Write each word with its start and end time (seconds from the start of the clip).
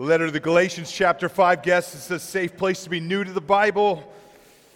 The 0.00 0.06
letter 0.06 0.24
to 0.24 0.32
the 0.32 0.40
Galatians, 0.40 0.90
chapter 0.90 1.28
5, 1.28 1.62
guess 1.62 1.94
it's 1.94 2.10
a 2.10 2.18
safe 2.18 2.56
place 2.56 2.84
to 2.84 2.88
be 2.88 3.00
new 3.00 3.22
to 3.22 3.32
the 3.32 3.40
Bible. 3.42 4.10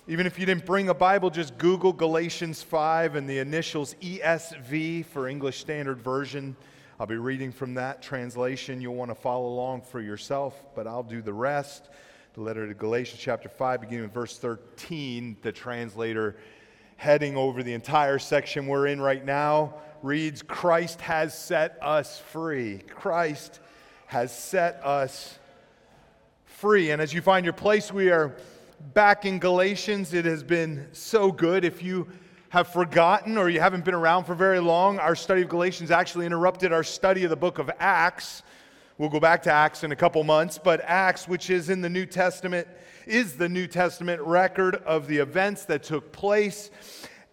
Even 0.06 0.26
if 0.26 0.38
you 0.38 0.44
didn't 0.44 0.66
bring 0.66 0.90
a 0.90 0.94
Bible, 0.94 1.30
just 1.30 1.56
Google 1.56 1.94
Galatians 1.94 2.62
5 2.62 3.14
and 3.14 3.26
the 3.26 3.38
initials 3.38 3.94
ESV 4.02 5.06
for 5.06 5.26
English 5.26 5.60
Standard 5.60 6.02
Version. 6.02 6.54
I'll 7.00 7.06
be 7.06 7.16
reading 7.16 7.52
from 7.52 7.72
that 7.72 8.02
translation. 8.02 8.82
You'll 8.82 8.96
want 8.96 9.10
to 9.12 9.14
follow 9.14 9.46
along 9.46 9.80
for 9.80 10.02
yourself, 10.02 10.62
but 10.74 10.86
I'll 10.86 11.02
do 11.02 11.22
the 11.22 11.32
rest. 11.32 11.88
The 12.34 12.42
letter 12.42 12.68
to 12.68 12.74
Galatians, 12.74 13.18
chapter 13.18 13.48
5, 13.48 13.80
beginning 13.80 14.02
with 14.02 14.12
verse 14.12 14.36
13, 14.36 15.38
the 15.40 15.52
translator 15.52 16.36
heading 16.96 17.34
over 17.34 17.62
the 17.62 17.72
entire 17.72 18.18
section 18.18 18.66
we're 18.66 18.88
in 18.88 19.00
right 19.00 19.24
now 19.24 19.76
reads 20.02 20.42
Christ 20.42 21.00
has 21.00 21.32
set 21.36 21.78
us 21.80 22.18
free. 22.18 22.80
Christ 22.90 23.60
has 24.06 24.36
set 24.36 24.80
us 24.84 25.38
free. 26.44 26.90
And 26.90 27.00
as 27.00 27.12
you 27.12 27.20
find 27.20 27.44
your 27.44 27.52
place, 27.52 27.92
we 27.92 28.10
are 28.10 28.36
back 28.92 29.24
in 29.24 29.38
Galatians. 29.38 30.14
It 30.14 30.24
has 30.24 30.42
been 30.42 30.88
so 30.92 31.32
good. 31.32 31.64
If 31.64 31.82
you 31.82 32.08
have 32.50 32.68
forgotten 32.68 33.36
or 33.36 33.48
you 33.48 33.60
haven't 33.60 33.84
been 33.84 33.94
around 33.94 34.24
for 34.24 34.34
very 34.34 34.60
long, 34.60 34.98
our 34.98 35.16
study 35.16 35.42
of 35.42 35.48
Galatians 35.48 35.90
actually 35.90 36.26
interrupted 36.26 36.72
our 36.72 36.84
study 36.84 37.24
of 37.24 37.30
the 37.30 37.36
book 37.36 37.58
of 37.58 37.70
Acts. 37.80 38.42
We'll 38.96 39.08
go 39.08 39.18
back 39.18 39.42
to 39.42 39.52
Acts 39.52 39.82
in 39.82 39.90
a 39.90 39.96
couple 39.96 40.22
months, 40.22 40.56
but 40.62 40.80
Acts, 40.84 41.26
which 41.26 41.50
is 41.50 41.68
in 41.68 41.80
the 41.80 41.90
New 41.90 42.06
Testament, 42.06 42.68
is 43.06 43.36
the 43.36 43.48
New 43.48 43.66
Testament 43.66 44.22
record 44.22 44.76
of 44.76 45.08
the 45.08 45.18
events 45.18 45.64
that 45.64 45.82
took 45.82 46.12
place 46.12 46.70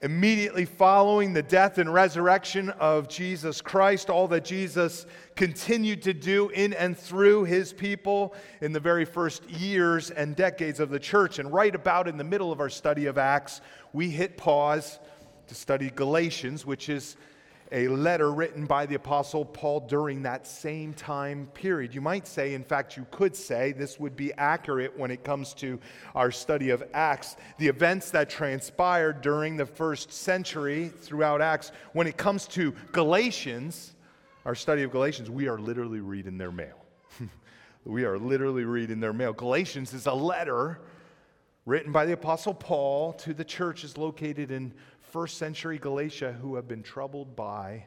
immediately 0.01 0.65
following 0.65 1.31
the 1.31 1.43
death 1.43 1.77
and 1.77 1.93
resurrection 1.93 2.69
of 2.71 3.07
Jesus 3.07 3.61
Christ, 3.61 4.09
all 4.09 4.27
that 4.29 4.43
Jesus 4.43 5.05
continued 5.35 6.01
to 6.03 6.13
do 6.13 6.49
in 6.49 6.73
and 6.73 6.97
through 6.97 7.43
his 7.43 7.71
people 7.71 8.33
in 8.61 8.73
the 8.73 8.79
very 8.79 9.05
first 9.05 9.47
years 9.49 10.09
and 10.09 10.35
decades 10.35 10.79
of 10.79 10.89
the 10.89 10.99
church. 10.99 11.37
And 11.37 11.53
right 11.53 11.73
about 11.73 12.07
in 12.07 12.17
the 12.17 12.23
middle 12.23 12.51
of 12.51 12.59
our 12.59 12.69
study 12.69 13.05
of 13.05 13.19
Acts, 13.19 13.61
we 13.93 14.09
hit 14.09 14.37
pause 14.37 14.99
to 15.47 15.55
study 15.55 15.91
Galatians, 15.91 16.65
which 16.65 16.89
is 16.89 17.15
a 17.71 17.87
letter 17.87 18.31
written 18.31 18.65
by 18.65 18.85
the 18.85 18.95
Apostle 18.95 19.45
Paul 19.45 19.81
during 19.81 20.23
that 20.23 20.45
same 20.45 20.93
time 20.93 21.47
period. 21.53 21.95
You 21.95 22.01
might 22.01 22.27
say, 22.27 22.53
in 22.53 22.63
fact, 22.63 22.97
you 22.97 23.05
could 23.11 23.35
say, 23.35 23.71
this 23.71 23.99
would 23.99 24.15
be 24.15 24.33
accurate 24.33 24.97
when 24.97 25.09
it 25.09 25.23
comes 25.23 25.53
to 25.55 25.79
our 26.13 26.31
study 26.31 26.71
of 26.71 26.83
Acts. 26.93 27.37
The 27.59 27.67
events 27.67 28.11
that 28.11 28.29
transpired 28.29 29.21
during 29.21 29.55
the 29.55 29.65
first 29.65 30.11
century 30.11 30.89
throughout 30.89 31.41
Acts, 31.41 31.71
when 31.93 32.07
it 32.07 32.17
comes 32.17 32.45
to 32.49 32.73
Galatians, 32.91 33.93
our 34.45 34.55
study 34.55 34.83
of 34.83 34.91
Galatians, 34.91 35.29
we 35.29 35.47
are 35.47 35.57
literally 35.57 36.01
reading 36.01 36.37
their 36.37 36.51
mail. 36.51 36.85
we 37.85 38.03
are 38.03 38.17
literally 38.17 38.65
reading 38.65 38.99
their 38.99 39.13
mail. 39.13 39.31
Galatians 39.31 39.93
is 39.93 40.07
a 40.07 40.13
letter 40.13 40.81
written 41.65 41.91
by 41.91 42.05
the 42.05 42.13
Apostle 42.13 42.53
Paul 42.53 43.13
to 43.13 43.33
the 43.33 43.45
churches 43.45 43.97
located 43.97 44.51
in 44.51 44.73
first 45.11 45.37
century 45.37 45.77
Galatia 45.77 46.31
who 46.41 46.55
have 46.55 46.69
been 46.69 46.81
troubled 46.81 47.35
by, 47.35 47.83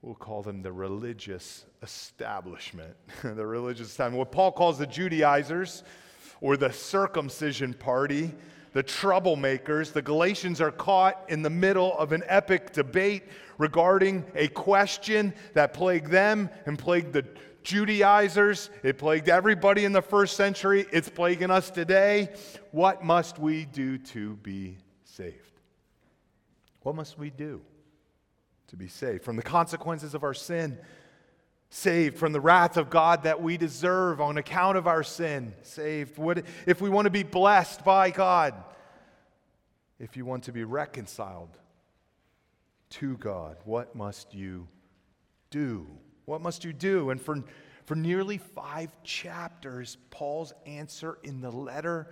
we'll 0.00 0.14
call 0.14 0.42
them 0.42 0.62
the 0.62 0.72
religious 0.72 1.66
establishment. 1.82 2.96
the 3.22 3.46
religious 3.46 3.94
time. 3.94 4.14
What 4.14 4.32
Paul 4.32 4.50
calls 4.50 4.78
the 4.78 4.86
Judaizers 4.86 5.84
or 6.40 6.56
the 6.56 6.72
circumcision 6.72 7.74
party, 7.74 8.32
the 8.72 8.82
troublemakers. 8.82 9.92
The 9.92 10.00
Galatians 10.00 10.62
are 10.62 10.70
caught 10.70 11.22
in 11.28 11.42
the 11.42 11.50
middle 11.50 11.96
of 11.98 12.12
an 12.12 12.22
epic 12.26 12.72
debate 12.72 13.24
regarding 13.58 14.24
a 14.34 14.48
question 14.48 15.34
that 15.52 15.74
plagued 15.74 16.10
them 16.10 16.48
and 16.64 16.78
plagued 16.78 17.12
the 17.12 17.26
Judaizers. 17.62 18.70
It 18.82 18.96
plagued 18.96 19.28
everybody 19.28 19.84
in 19.84 19.92
the 19.92 20.02
first 20.02 20.36
century. 20.36 20.86
It's 20.92 21.10
plaguing 21.10 21.50
us 21.50 21.70
today. 21.70 22.30
What 22.70 23.04
must 23.04 23.38
we 23.38 23.66
do 23.66 23.98
to 23.98 24.36
be 24.36 24.78
saved? 25.04 25.51
What 26.82 26.94
must 26.94 27.18
we 27.18 27.30
do 27.30 27.62
to 28.68 28.76
be 28.76 28.88
saved 28.88 29.24
from 29.24 29.36
the 29.36 29.42
consequences 29.42 30.14
of 30.14 30.22
our 30.22 30.34
sin? 30.34 30.78
Saved 31.70 32.18
from 32.18 32.32
the 32.32 32.40
wrath 32.40 32.76
of 32.76 32.90
God 32.90 33.22
that 33.22 33.40
we 33.40 33.56
deserve 33.56 34.20
on 34.20 34.36
account 34.36 34.76
of 34.76 34.86
our 34.86 35.02
sin. 35.02 35.54
Saved. 35.62 36.18
What, 36.18 36.44
if 36.66 36.80
we 36.80 36.90
want 36.90 37.06
to 37.06 37.10
be 37.10 37.22
blessed 37.22 37.84
by 37.84 38.10
God, 38.10 38.54
if 39.98 40.16
you 40.16 40.24
want 40.24 40.44
to 40.44 40.52
be 40.52 40.64
reconciled 40.64 41.56
to 42.90 43.16
God, 43.16 43.56
what 43.64 43.94
must 43.94 44.34
you 44.34 44.68
do? 45.50 45.86
What 46.26 46.42
must 46.42 46.64
you 46.64 46.72
do? 46.72 47.10
And 47.10 47.20
for, 47.20 47.42
for 47.86 47.94
nearly 47.94 48.36
five 48.38 48.90
chapters, 49.02 49.96
Paul's 50.10 50.52
answer 50.66 51.18
in 51.22 51.40
the 51.40 51.50
letter 51.50 52.10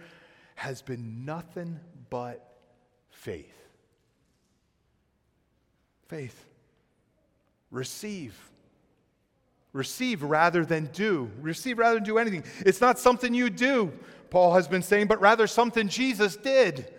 has 0.54 0.80
been 0.82 1.25
nothing 1.25 1.80
but 2.09 2.56
faith. 3.10 3.59
Faith. 6.10 6.44
Receive. 7.71 8.37
Receive 9.72 10.25
rather 10.25 10.65
than 10.65 10.87
do. 10.87 11.31
Receive 11.41 11.78
rather 11.78 11.94
than 11.94 12.03
do 12.03 12.19
anything. 12.19 12.43
It's 12.66 12.81
not 12.81 12.98
something 12.98 13.32
you 13.32 13.48
do, 13.48 13.93
Paul 14.28 14.54
has 14.54 14.66
been 14.66 14.82
saying, 14.82 15.06
but 15.06 15.21
rather 15.21 15.47
something 15.47 15.87
Jesus 15.87 16.34
did. 16.34 16.93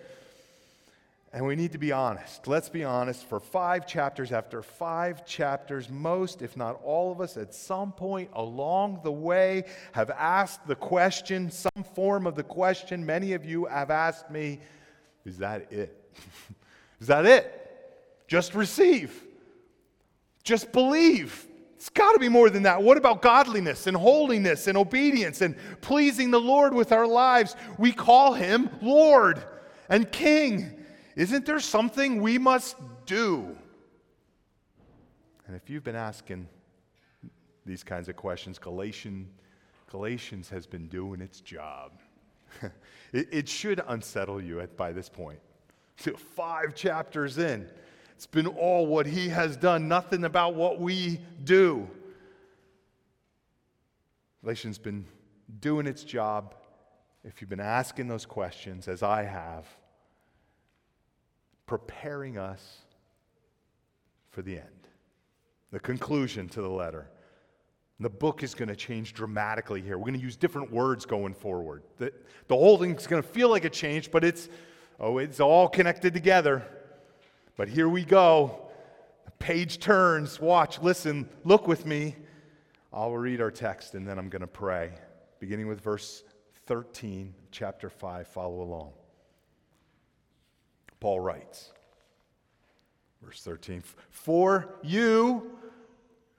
And 1.30 1.44
we 1.44 1.56
need 1.56 1.72
to 1.72 1.78
be 1.78 1.92
honest. 1.92 2.48
Let's 2.48 2.70
be 2.70 2.84
honest. 2.84 3.26
For 3.28 3.38
five 3.38 3.86
chapters, 3.86 4.32
after 4.32 4.62
five 4.62 5.26
chapters, 5.26 5.90
most, 5.90 6.40
if 6.40 6.56
not 6.56 6.80
all 6.82 7.12
of 7.12 7.20
us, 7.20 7.36
at 7.36 7.52
some 7.52 7.92
point 7.92 8.30
along 8.32 9.00
the 9.04 9.12
way 9.12 9.64
have 9.92 10.08
asked 10.08 10.66
the 10.66 10.74
question, 10.74 11.50
some 11.50 11.84
form 11.94 12.26
of 12.26 12.34
the 12.34 12.42
question. 12.42 13.04
Many 13.04 13.34
of 13.34 13.44
you 13.44 13.66
have 13.66 13.90
asked 13.90 14.30
me, 14.30 14.60
Is 15.26 15.36
that 15.36 15.70
it? 15.70 16.02
Is 17.02 17.08
that 17.08 17.26
it? 17.26 17.61
Just 18.32 18.54
receive. 18.54 19.26
Just 20.42 20.72
believe. 20.72 21.46
It's 21.76 21.90
got 21.90 22.12
to 22.14 22.18
be 22.18 22.30
more 22.30 22.48
than 22.48 22.62
that. 22.62 22.82
What 22.82 22.96
about 22.96 23.20
godliness 23.20 23.86
and 23.86 23.94
holiness 23.94 24.68
and 24.68 24.78
obedience 24.78 25.42
and 25.42 25.54
pleasing 25.82 26.30
the 26.30 26.40
Lord 26.40 26.72
with 26.72 26.92
our 26.92 27.06
lives? 27.06 27.56
We 27.76 27.92
call 27.92 28.32
him 28.32 28.70
Lord 28.80 29.44
and 29.90 30.10
King. 30.10 30.82
Isn't 31.14 31.44
there 31.44 31.60
something 31.60 32.22
we 32.22 32.38
must 32.38 32.76
do? 33.04 33.54
And 35.46 35.54
if 35.54 35.68
you've 35.68 35.84
been 35.84 35.94
asking 35.94 36.48
these 37.66 37.84
kinds 37.84 38.08
of 38.08 38.16
questions, 38.16 38.58
Galatian, 38.58 39.28
Galatians 39.90 40.48
has 40.48 40.66
been 40.66 40.88
doing 40.88 41.20
its 41.20 41.42
job. 41.42 41.92
it, 43.12 43.28
it, 43.30 43.46
should 43.46 43.82
unsettle 43.88 44.42
you 44.42 44.60
at, 44.60 44.74
by 44.74 44.90
this 44.90 45.10
point. 45.10 45.40
Five 46.16 46.74
chapters 46.74 47.36
in. 47.36 47.68
It's 48.22 48.28
been 48.28 48.46
all 48.46 48.86
what 48.86 49.04
He 49.06 49.30
has 49.30 49.56
done, 49.56 49.88
nothing 49.88 50.22
about 50.22 50.54
what 50.54 50.78
we 50.78 51.18
do. 51.42 51.88
Galatians 54.44 54.78
been 54.78 55.06
doing 55.58 55.88
its 55.88 56.04
job. 56.04 56.54
If 57.24 57.40
you've 57.40 57.50
been 57.50 57.58
asking 57.58 58.06
those 58.06 58.24
questions, 58.24 58.86
as 58.86 59.02
I 59.02 59.24
have, 59.24 59.66
preparing 61.66 62.38
us 62.38 62.82
for 64.30 64.42
the 64.42 64.52
end, 64.58 64.86
the 65.72 65.80
conclusion 65.80 66.48
to 66.50 66.62
the 66.62 66.70
letter. 66.70 67.10
The 67.98 68.08
book 68.08 68.44
is 68.44 68.54
going 68.54 68.68
to 68.68 68.76
change 68.76 69.14
dramatically 69.14 69.82
here. 69.82 69.98
We're 69.98 70.04
going 70.04 70.20
to 70.20 70.24
use 70.24 70.36
different 70.36 70.70
words 70.70 71.04
going 71.04 71.34
forward. 71.34 71.82
The, 71.98 72.12
the 72.46 72.54
whole 72.54 72.78
thing's 72.78 73.08
going 73.08 73.20
to 73.20 73.28
feel 73.28 73.48
like 73.48 73.64
a 73.64 73.70
change, 73.70 74.12
but 74.12 74.22
it's, 74.22 74.48
oh, 75.00 75.18
it's 75.18 75.40
all 75.40 75.68
connected 75.68 76.14
together. 76.14 76.64
But 77.56 77.68
here 77.68 77.88
we 77.88 78.04
go. 78.04 78.70
Page 79.38 79.78
turns. 79.78 80.40
Watch, 80.40 80.80
listen, 80.80 81.28
look 81.44 81.66
with 81.66 81.84
me. 81.84 82.16
I'll 82.92 83.12
read 83.12 83.40
our 83.40 83.50
text 83.50 83.94
and 83.94 84.06
then 84.06 84.18
I'm 84.18 84.28
going 84.28 84.40
to 84.40 84.46
pray. 84.46 84.92
Beginning 85.40 85.66
with 85.66 85.80
verse 85.80 86.24
13, 86.66 87.34
chapter 87.50 87.90
5. 87.90 88.28
Follow 88.28 88.62
along. 88.62 88.92
Paul 91.00 91.20
writes, 91.20 91.72
verse 93.22 93.42
13 93.42 93.82
For 94.10 94.76
you, 94.82 95.50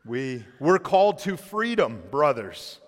we, 0.06 0.46
we're 0.60 0.80
called 0.80 1.20
to 1.20 1.36
freedom, 1.36 2.02
brothers. 2.10 2.80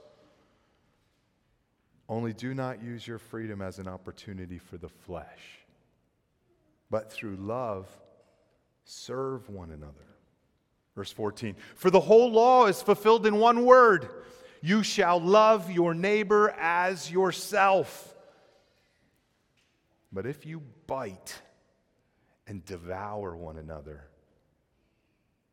Only 2.07 2.33
do 2.33 2.53
not 2.53 2.83
use 2.83 3.05
your 3.05 3.17
freedom 3.17 3.61
as 3.61 3.79
an 3.79 3.87
opportunity 3.87 4.59
for 4.59 4.77
the 4.77 4.89
flesh, 4.89 5.65
but 6.89 7.11
through 7.11 7.35
love 7.35 7.89
serve 8.85 9.49
one 9.49 9.71
another. 9.71 10.05
Verse 10.95 11.11
14 11.11 11.55
For 11.75 11.89
the 11.91 11.99
whole 11.99 12.31
law 12.31 12.67
is 12.67 12.81
fulfilled 12.81 13.25
in 13.25 13.37
one 13.37 13.65
word 13.65 14.09
you 14.65 14.81
shall 14.81 15.19
love 15.19 15.69
your 15.69 15.93
neighbor 15.93 16.49
as 16.57 17.11
yourself. 17.11 18.15
But 20.11 20.25
if 20.25 20.43
you 20.43 20.63
bite 20.87 21.39
and 22.47 22.65
devour 22.65 23.35
one 23.35 23.57
another, 23.57 24.07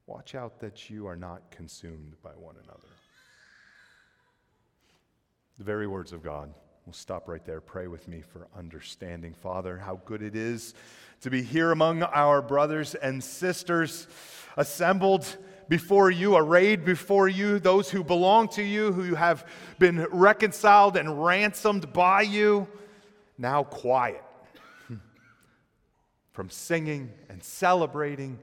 watch 0.07 0.35
out 0.35 0.61
that 0.61 0.89
you 0.89 1.07
are 1.07 1.17
not 1.17 1.51
consumed 1.51 2.15
by 2.23 2.31
one 2.31 2.55
another. 2.63 2.89
the 5.59 5.65
very 5.65 5.87
words 5.87 6.15
of 6.15 6.23
God. 6.23 6.55
We'll 6.87 6.93
stop 6.93 7.29
right 7.29 7.45
there. 7.45 7.61
Pray 7.61 7.87
with 7.87 8.09
me 8.09 8.23
for 8.23 8.49
understanding. 8.57 9.35
Father, 9.35 9.79
how 9.79 10.01
good 10.05 10.21
it 10.21 10.35
is 10.35 10.75
to 11.21 11.31
be 11.31 11.43
here 11.43 11.71
among 11.71 12.03
our 12.03 12.43
brothers 12.43 12.97
and 12.97 13.23
sisters 13.23 14.09
assembled 14.57 15.37
before 15.69 16.11
you, 16.11 16.37
arrayed 16.37 16.85
before 16.85 17.29
you, 17.29 17.61
those 17.61 17.89
who 17.89 18.03
belong 18.03 18.49
to 18.49 18.63
you, 18.63 18.93
who 18.93 19.15
have 19.15 19.47
been 19.79 20.05
reconciled 20.11 20.97
and 20.97 21.25
ransomed 21.25 21.93
by 21.93 22.23
you, 22.23 22.67
now 23.39 23.63
quiet 23.63 24.23
from 26.33 26.51
singing 26.51 27.13
and 27.29 27.43
celebrating 27.45 28.41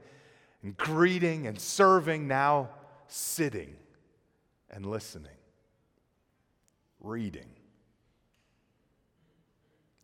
and 0.62 0.76
greeting 0.78 1.46
and 1.46 1.60
serving, 1.60 2.26
now 2.26 2.70
sitting 3.06 3.76
and 4.70 4.86
listening, 4.86 5.30
reading, 7.00 7.46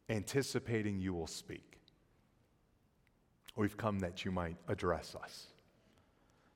anticipating 0.09 0.99
you 0.99 1.15
will 1.15 1.27
speak. 1.27 1.79
We've 3.57 3.77
come 3.77 4.01
that 4.01 4.25
you 4.25 4.31
might 4.31 4.57
address 4.69 5.17
us. 5.23 5.47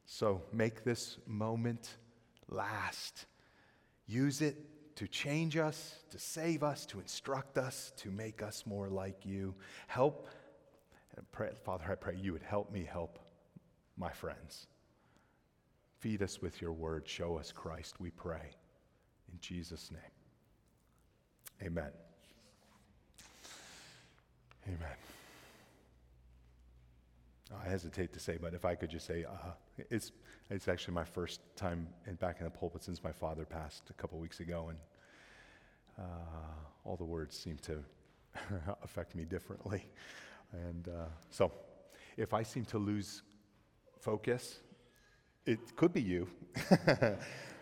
So 0.05 0.43
make 0.53 0.85
this 0.85 1.19
moment 1.27 1.97
last. 2.49 3.27
Use 4.07 4.43
it 4.43 4.97
to 4.97 5.09
change 5.09 5.57
us, 5.57 6.01
to 6.11 6.19
save 6.19 6.63
us, 6.63 6.85
to 6.87 7.01
instruct 7.01 7.57
us, 7.57 7.93
to 7.97 8.11
make 8.11 8.43
us 8.43 8.65
more 8.67 8.89
like 8.89 9.25
you. 9.25 9.55
Help, 9.87 10.29
pray, 11.33 11.51
Father, 11.65 11.85
I 11.91 11.95
pray 11.95 12.17
you 12.21 12.33
would 12.33 12.43
help 12.43 12.71
me 12.71 12.85
help 12.85 13.19
my 13.97 14.11
friends. 14.11 14.67
Feed 16.01 16.23
us 16.23 16.43
with 16.43 16.61
your 16.61 16.73
word. 16.73 17.09
Show 17.09 17.39
us 17.39 17.53
Christ, 17.53 18.01
we 18.01 18.11
pray. 18.11 18.51
In 19.33 19.39
Jesus' 19.41 19.91
name. 19.91 20.03
Amen. 21.63 22.10
Amen. 24.71 24.97
I 27.65 27.69
hesitate 27.69 28.13
to 28.13 28.21
say, 28.21 28.39
but 28.41 28.55
if 28.55 28.65
I 28.65 28.77
could 28.77 28.91
just 28.91 29.05
say, 29.05 29.25
uh, 29.25 29.51
it's, 29.91 30.13
it's 30.49 30.69
actually 30.69 30.95
my 30.95 31.03
first 31.03 31.41
time 31.57 31.89
in, 32.07 32.15
back 32.15 32.37
in 32.39 32.45
the 32.45 32.51
pulpit 32.51 32.85
since 32.85 33.03
my 33.03 33.11
father 33.11 33.45
passed 33.45 33.91
a 33.91 33.93
couple 33.95 34.19
weeks 34.21 34.39
ago, 34.39 34.69
and 34.69 34.79
uh, 35.99 36.03
all 36.85 36.97
the 36.97 37.05
words 37.05 37.37
seem 37.37 37.57
to 37.63 37.83
affect 38.85 39.17
me 39.17 39.25
differently. 39.25 39.87
And 40.53 40.87
uh, 40.87 41.07
so, 41.31 41.51
if 42.17 42.33
I 42.33 42.45
seem 42.45 42.65
to 42.67 42.79
lose 42.79 43.23
focus, 43.99 44.61
it 45.47 45.59
could 45.75 45.93
be 45.93 46.03
you. 46.03 46.29
it 46.71 47.19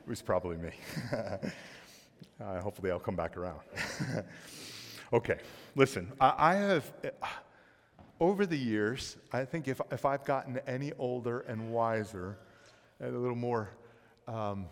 was 0.06 0.20
probably 0.20 0.56
me. 0.56 0.72
Uh, 2.40 2.60
hopefully, 2.60 2.90
I'll 2.90 3.00
come 3.00 3.16
back 3.16 3.36
around. 3.36 3.60
Okay, 5.12 5.38
listen, 5.74 6.12
I, 6.20 6.34
I 6.36 6.54
have 6.54 6.92
over 8.20 8.46
the 8.46 8.56
years, 8.56 9.16
I 9.32 9.44
think 9.44 9.68
if, 9.68 9.80
if 9.92 10.04
I've 10.04 10.24
gotten 10.24 10.58
any 10.66 10.92
older 10.98 11.40
and 11.40 11.70
wiser 11.70 12.38
and 13.00 13.14
a 13.14 13.18
little 13.18 13.36
more, 13.36 13.70
um, 14.26 14.66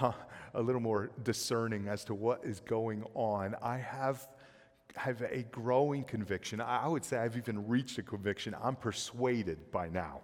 a 0.00 0.62
little 0.62 0.80
more 0.80 1.10
discerning 1.24 1.88
as 1.88 2.04
to 2.04 2.14
what 2.14 2.42
is 2.44 2.60
going 2.60 3.04
on, 3.14 3.54
I 3.62 3.76
have, 3.76 4.26
have 4.96 5.20
a 5.22 5.42
growing 5.50 6.04
conviction. 6.04 6.60
I 6.60 6.88
would 6.88 7.04
say 7.04 7.18
I've 7.18 7.36
even 7.36 7.68
reached 7.68 7.98
a 7.98 8.02
conviction. 8.02 8.56
I'm 8.62 8.76
persuaded 8.76 9.70
by 9.70 9.88
now 9.88 10.22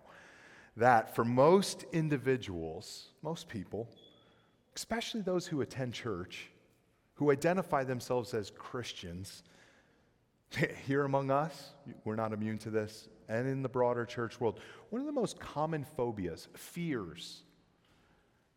that 0.78 1.14
for 1.14 1.24
most 1.24 1.84
individuals, 1.92 3.08
most 3.22 3.48
people, 3.48 3.88
especially 4.76 5.20
those 5.20 5.46
who 5.46 5.60
attend 5.60 5.92
church, 5.92 6.50
who 7.18 7.32
identify 7.32 7.82
themselves 7.82 8.32
as 8.32 8.50
Christians, 8.50 9.42
here 10.86 11.04
among 11.04 11.32
us, 11.32 11.70
we're 12.04 12.14
not 12.14 12.32
immune 12.32 12.58
to 12.58 12.70
this, 12.70 13.08
and 13.28 13.48
in 13.48 13.60
the 13.60 13.68
broader 13.68 14.06
church 14.06 14.40
world, 14.40 14.60
one 14.90 15.00
of 15.00 15.06
the 15.06 15.12
most 15.12 15.40
common 15.40 15.84
phobias, 15.96 16.46
fears 16.54 17.42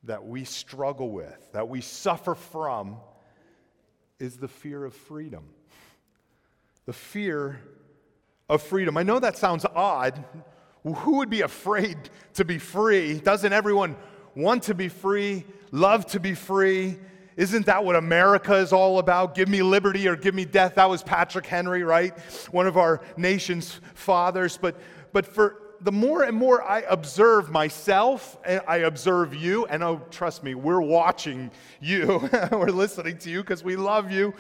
that 0.04 0.24
we 0.28 0.44
struggle 0.44 1.10
with, 1.10 1.52
that 1.54 1.70
we 1.70 1.82
suffer 1.82 2.36
from, 2.36 2.98
is 4.20 4.38
the 4.38 4.48
fear 4.48 4.86
of 4.86 4.94
freedom. 4.94 5.44
The 6.86 6.94
fear 6.94 7.60
of 8.48 8.62
freedom. 8.62 8.96
I 8.96 9.02
know 9.02 9.18
that 9.18 9.40
sounds 9.40 9.66
odd. 9.66 10.24
Who 10.84 11.18
would 11.18 11.32
be 11.32 11.42
afraid 11.42 11.98
to 12.36 12.46
be 12.46 12.60
free? 12.60 13.20
Doesn't 13.20 13.54
everyone 13.54 13.96
want 14.36 14.64
to 14.64 14.76
be 14.76 14.88
free, 14.88 15.46
love 15.72 16.06
to 16.08 16.20
be 16.20 16.36
free? 16.36 17.00
Isn't 17.42 17.66
that 17.66 17.84
what 17.84 17.96
America 17.96 18.54
is 18.54 18.72
all 18.72 19.00
about? 19.00 19.34
Give 19.34 19.50
me 19.50 19.64
liberty 19.64 20.08
or 20.08 20.16
give 20.16 20.36
me 20.36 20.46
death. 20.46 20.76
That 20.76 20.88
was 20.88 21.02
Patrick 21.02 21.48
Henry, 21.48 21.82
right? 21.82 22.16
One 22.52 22.68
of 22.68 22.78
our 22.78 23.02
nation's 23.18 23.82
fathers. 23.96 24.60
But, 24.62 24.80
but 25.12 25.26
for 25.26 25.58
the 25.82 25.92
more 25.92 26.22
and 26.22 26.38
more 26.38 26.62
I 26.62 26.82
observe 26.82 27.50
myself, 27.50 28.38
and 28.46 28.62
I 28.68 28.78
observe 28.78 29.34
you, 29.34 29.66
and 29.66 29.82
oh, 29.82 30.04
trust 30.12 30.44
me, 30.44 30.54
we're 30.54 30.82
watching 30.82 31.50
you. 31.80 32.30
we're 32.52 32.68
listening 32.68 33.18
to 33.18 33.32
you 33.32 33.42
because 33.42 33.64
we 33.64 33.76
love 33.76 34.12
you, 34.12 34.36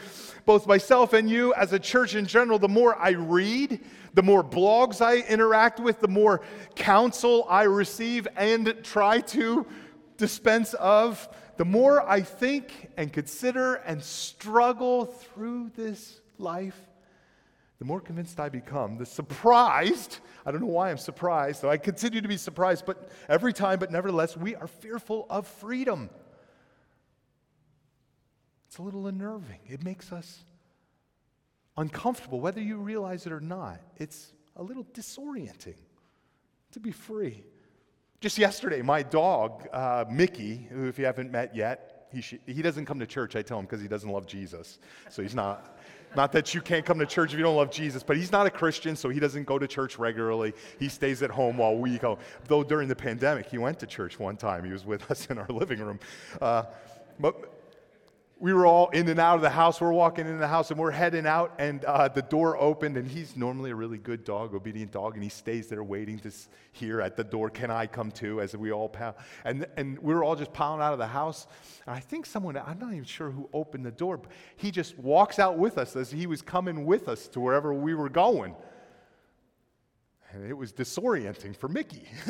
both 0.45 0.67
myself 0.67 1.13
and 1.13 1.27
you 1.27 1.55
as 1.55 1.73
a 1.73 1.79
church 1.79 2.13
in 2.13 2.27
general. 2.27 2.59
The 2.59 2.69
more 2.69 2.95
I 2.97 3.13
read, 3.13 3.79
the 4.13 4.21
more 4.21 4.43
blogs 4.43 5.03
I 5.03 5.27
interact 5.27 5.79
with, 5.79 6.01
the 6.01 6.07
more 6.07 6.41
counsel 6.75 7.47
I 7.49 7.63
receive 7.63 8.27
and 8.37 8.77
try 8.83 9.21
to 9.21 9.65
dispense 10.17 10.75
of, 10.75 11.27
the 11.61 11.65
more 11.65 12.01
I 12.09 12.21
think 12.21 12.89
and 12.97 13.13
consider 13.13 13.75
and 13.75 14.03
struggle 14.03 15.05
through 15.05 15.69
this 15.75 16.19
life, 16.39 16.75
the 17.77 17.85
more 17.85 18.01
convinced 18.01 18.39
I 18.39 18.49
become. 18.49 18.97
The 18.97 19.05
surprised, 19.05 20.17
I 20.43 20.49
don't 20.49 20.61
know 20.61 20.65
why 20.65 20.89
I'm 20.89 20.97
surprised, 20.97 21.61
though 21.61 21.69
I 21.69 21.77
continue 21.77 22.19
to 22.19 22.27
be 22.27 22.37
surprised, 22.37 22.87
but 22.87 23.11
every 23.29 23.53
time, 23.53 23.77
but 23.77 23.91
nevertheless, 23.91 24.35
we 24.35 24.55
are 24.55 24.65
fearful 24.65 25.27
of 25.29 25.45
freedom. 25.45 26.09
It's 28.67 28.79
a 28.79 28.81
little 28.81 29.05
unnerving. 29.05 29.59
It 29.67 29.83
makes 29.83 30.11
us 30.11 30.43
uncomfortable, 31.77 32.39
whether 32.39 32.59
you 32.59 32.77
realize 32.77 33.27
it 33.27 33.31
or 33.31 33.39
not. 33.39 33.79
It's 33.97 34.33
a 34.55 34.63
little 34.63 34.85
disorienting 34.95 35.77
to 36.71 36.79
be 36.79 36.91
free. 36.91 37.43
Just 38.21 38.37
yesterday, 38.37 38.83
my 38.83 39.01
dog, 39.01 39.67
uh, 39.73 40.05
Mickey, 40.07 40.67
who, 40.71 40.87
if 40.87 40.99
you 40.99 41.05
haven't 41.05 41.31
met 41.31 41.55
yet, 41.55 42.05
he, 42.13 42.21
sh- 42.21 42.35
he 42.45 42.61
doesn't 42.61 42.85
come 42.85 42.99
to 42.99 43.07
church, 43.07 43.35
I 43.35 43.41
tell 43.41 43.57
him, 43.57 43.65
because 43.65 43.81
he 43.81 43.87
doesn't 43.87 44.11
love 44.11 44.27
Jesus. 44.27 44.77
So 45.09 45.23
he's 45.23 45.33
not, 45.33 45.75
not 46.15 46.31
that 46.33 46.53
you 46.53 46.61
can't 46.61 46.85
come 46.85 46.99
to 46.99 47.07
church 47.07 47.33
if 47.33 47.39
you 47.39 47.43
don't 47.43 47.55
love 47.55 47.71
Jesus, 47.71 48.03
but 48.03 48.15
he's 48.17 48.31
not 48.31 48.45
a 48.45 48.51
Christian, 48.51 48.95
so 48.95 49.09
he 49.09 49.19
doesn't 49.19 49.45
go 49.45 49.57
to 49.57 49.67
church 49.67 49.97
regularly. 49.97 50.53
He 50.77 50.87
stays 50.87 51.23
at 51.23 51.31
home 51.31 51.57
while 51.57 51.75
we 51.75 51.97
go. 51.97 52.19
Though 52.45 52.63
during 52.63 52.87
the 52.87 52.95
pandemic, 52.95 53.47
he 53.47 53.57
went 53.57 53.79
to 53.79 53.87
church 53.87 54.19
one 54.19 54.37
time. 54.37 54.63
He 54.65 54.71
was 54.71 54.85
with 54.85 55.01
us 55.09 55.25
in 55.25 55.39
our 55.39 55.47
living 55.47 55.79
room. 55.79 55.99
Uh, 56.39 56.65
but 57.19 57.50
we 58.41 58.53
were 58.53 58.65
all 58.65 58.89
in 58.89 59.07
and 59.07 59.19
out 59.19 59.35
of 59.35 59.41
the 59.41 59.51
house. 59.51 59.79
We're 59.79 59.93
walking 59.93 60.25
in 60.25 60.39
the 60.39 60.47
house 60.47 60.71
and 60.71 60.79
we're 60.79 60.89
heading 60.89 61.27
out, 61.27 61.53
and 61.59 61.85
uh, 61.85 62.07
the 62.07 62.23
door 62.23 62.59
opened. 62.59 62.97
And 62.97 63.07
he's 63.07 63.37
normally 63.37 63.69
a 63.69 63.75
really 63.75 63.99
good 63.99 64.23
dog, 64.23 64.55
obedient 64.55 64.91
dog, 64.91 65.13
and 65.13 65.23
he 65.23 65.29
stays 65.29 65.67
there 65.67 65.83
waiting 65.83 66.17
to 66.19 66.31
hear 66.71 67.01
at 67.01 67.15
the 67.15 67.23
door, 67.23 67.51
"Can 67.51 67.69
I 67.69 67.85
come 67.85 68.11
too?" 68.11 68.41
As 68.41 68.57
we 68.57 68.71
all 68.71 68.89
pal, 68.89 69.15
and 69.45 69.67
and 69.77 69.99
we 69.99 70.15
were 70.15 70.23
all 70.23 70.35
just 70.35 70.51
piling 70.53 70.81
out 70.81 70.91
of 70.91 70.99
the 70.99 71.07
house. 71.07 71.45
And 71.85 71.95
I 71.95 71.99
think 71.99 72.25
someone, 72.25 72.57
I'm 72.57 72.79
not 72.79 72.91
even 72.91 73.03
sure 73.03 73.29
who 73.29 73.47
opened 73.53 73.85
the 73.85 73.91
door, 73.91 74.17
but 74.17 74.31
he 74.57 74.71
just 74.71 74.97
walks 74.97 75.37
out 75.37 75.59
with 75.59 75.77
us 75.77 75.95
as 75.95 76.09
he 76.09 76.25
was 76.25 76.41
coming 76.41 76.85
with 76.85 77.07
us 77.07 77.27
to 77.29 77.39
wherever 77.39 77.71
we 77.75 77.93
were 77.93 78.09
going. 78.09 78.55
And 80.33 80.49
it 80.49 80.57
was 80.57 80.73
disorienting 80.73 81.55
for 81.55 81.67
Mickey 81.67 82.07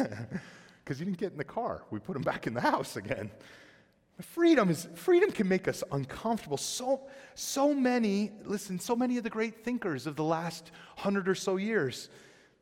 because 0.83 0.99
he 0.99 1.05
didn't 1.05 1.19
get 1.19 1.31
in 1.31 1.37
the 1.37 1.45
car. 1.45 1.83
We 1.89 1.99
put 1.99 2.17
him 2.17 2.23
back 2.23 2.47
in 2.47 2.53
the 2.53 2.61
house 2.61 2.97
again. 2.97 3.31
Freedom 4.19 4.69
is 4.69 4.87
freedom 4.95 5.31
can 5.31 5.47
make 5.47 5.67
us 5.67 5.83
uncomfortable. 5.91 6.57
So 6.57 7.01
so 7.33 7.73
many, 7.73 8.31
listen, 8.43 8.79
so 8.79 8.95
many 8.95 9.17
of 9.17 9.23
the 9.23 9.29
great 9.29 9.63
thinkers 9.63 10.05
of 10.05 10.15
the 10.15 10.23
last 10.23 10.71
hundred 10.97 11.27
or 11.27 11.35
so 11.35 11.57
years, 11.57 12.09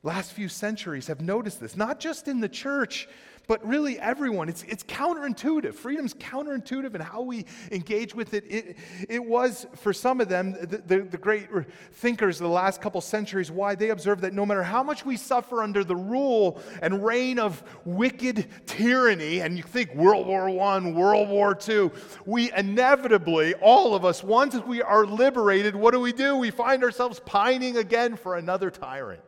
last 0.04 0.32
few 0.32 0.48
centuries 0.48 1.08
have 1.08 1.22
noticed 1.22 1.60
this, 1.60 1.76
not 1.76 2.00
just 2.00 2.28
in 2.28 2.40
the 2.40 2.50
church, 2.50 3.10
but 3.50 3.68
really 3.68 4.00
everyone. 4.00 4.48
It's, 4.48 4.62
it's 4.68 4.84
counterintuitive. 4.84 5.74
Freedom's 5.74 6.14
counterintuitive 6.14 6.94
in 6.94 7.02
how 7.02 7.24
we 7.24 7.48
engage 7.72 8.14
with 8.14 8.36
it. 8.36 8.46
It, 8.48 8.78
it 9.10 9.26
was, 9.26 9.66
for 9.76 9.92
some 9.92 10.22
of 10.22 10.30
them, 10.30 10.52
the, 10.52 10.78
the, 10.86 11.00
the 11.00 11.18
great 11.18 11.48
thinkers 11.94 12.40
of 12.40 12.44
the 12.44 12.54
last 12.54 12.80
couple 12.80 13.02
centuries, 13.02 13.50
why 13.50 13.74
they 13.74 13.90
observed 13.90 14.22
that 14.22 14.34
no 14.34 14.46
matter 14.46 14.62
how 14.62 14.84
much 14.84 15.04
we 15.04 15.18
suffer 15.18 15.64
under 15.64 15.84
the 15.84 15.96
rule 15.96 16.62
and 16.84 17.04
reign 17.04 17.40
of 17.40 17.64
wicked 17.86 18.46
tyranny, 18.68 19.42
and 19.42 19.58
you 19.58 19.64
think 19.64 19.96
World 19.96 20.28
War 20.28 20.48
I, 20.48 20.88
World 20.88 21.30
War 21.30 21.58
II, 21.68 21.90
we 22.28 22.54
inevitably, 22.54 23.56
all 23.56 23.96
of 23.96 24.06
us, 24.06 24.24
once 24.24 24.54
we 24.58 24.84
are 24.84 25.08
liberated, 25.08 25.76
what 25.76 25.96
do 25.96 26.00
we 26.00 26.14
do? 26.14 26.38
We 26.38 26.52
find 26.52 26.84
ourselves 26.84 27.20
pining 27.26 27.78
again 27.78 28.16
for 28.16 28.36
another 28.36 28.70
tyrant. 28.70 29.24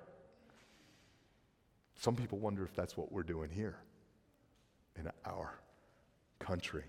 Some 1.96 2.16
people 2.16 2.38
wonder 2.38 2.64
if 2.64 2.76
that's 2.76 2.96
what 2.96 3.12
we're 3.12 3.24
doing 3.24 3.50
here 3.50 3.80
in 4.98 5.10
our 5.26 5.60
country. 6.40 6.84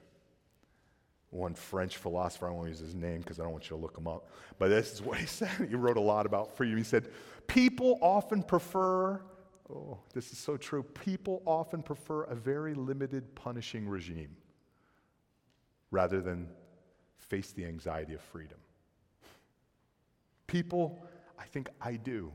one 1.30 1.54
French 1.54 1.96
philosopher, 1.96 2.48
I 2.48 2.50
won't 2.50 2.68
use 2.68 2.78
his 2.78 2.94
name 2.94 3.18
because 3.18 3.40
I 3.40 3.44
don't 3.44 3.52
want 3.52 3.64
you 3.64 3.76
to 3.76 3.82
look 3.82 3.96
him 3.96 4.06
up, 4.06 4.28
but 4.58 4.68
this 4.68 4.92
is 4.92 5.02
what 5.02 5.18
he 5.18 5.26
said. 5.38 5.50
He 5.68 5.74
wrote 5.74 5.96
a 5.96 6.00
lot 6.00 6.26
about 6.26 6.56
freedom. 6.56 6.76
He 6.76 6.84
said, 6.84 7.08
People 7.46 7.98
often 8.02 8.42
prefer, 8.42 9.20
oh, 9.70 9.98
this 10.12 10.30
is 10.32 10.38
so 10.38 10.56
true, 10.56 10.82
people 10.82 11.42
often 11.46 11.82
prefer 11.82 12.24
a 12.24 12.34
very 12.34 12.74
limited 12.74 13.34
punishing 13.34 13.88
regime 13.88 14.36
rather 15.90 16.20
than 16.20 16.48
face 17.18 17.52
the 17.52 17.64
anxiety 17.64 18.14
of 18.14 18.20
freedom. 18.20 18.58
People, 20.46 21.02
I 21.38 21.44
think 21.44 21.70
I 21.80 21.96
do. 21.96 22.32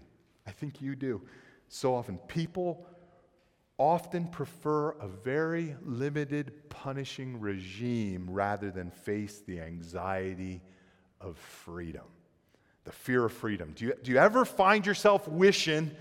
I 0.48 0.52
think 0.52 0.82
you 0.82 0.96
do. 0.96 1.22
So 1.68 1.94
often, 1.94 2.18
people 2.28 2.88
often 3.78 4.28
prefer 4.28 4.92
a 4.92 5.08
very 5.08 5.76
limited 5.84 6.70
punishing 6.70 7.40
regime 7.40 8.28
rather 8.30 8.72
than 8.72 8.90
face 8.90 9.42
the 9.46 9.60
anxiety 9.60 10.62
of 11.22 11.38
freedom, 11.38 12.06
the 12.86 12.92
fear 12.92 13.26
of 13.26 13.34
freedom. 13.34 13.74
Do 13.76 13.86
you, 13.86 13.94
do 14.04 14.12
you 14.12 14.18
ever 14.18 14.46
find 14.46 14.86
yourself 14.86 15.28
wishing, 15.28 15.92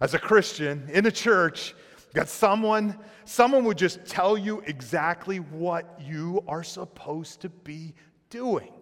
as 0.00 0.14
a 0.14 0.18
Christian 0.18 0.88
in 0.92 1.06
a 1.06 1.10
church, 1.10 1.74
that 2.12 2.28
someone, 2.28 2.98
someone 3.24 3.64
would 3.64 3.78
just 3.78 4.04
tell 4.06 4.36
you 4.36 4.60
exactly 4.66 5.38
what 5.38 6.00
you 6.00 6.42
are 6.46 6.62
supposed 6.62 7.40
to 7.42 7.48
be 7.48 7.94
doing? 8.30 8.72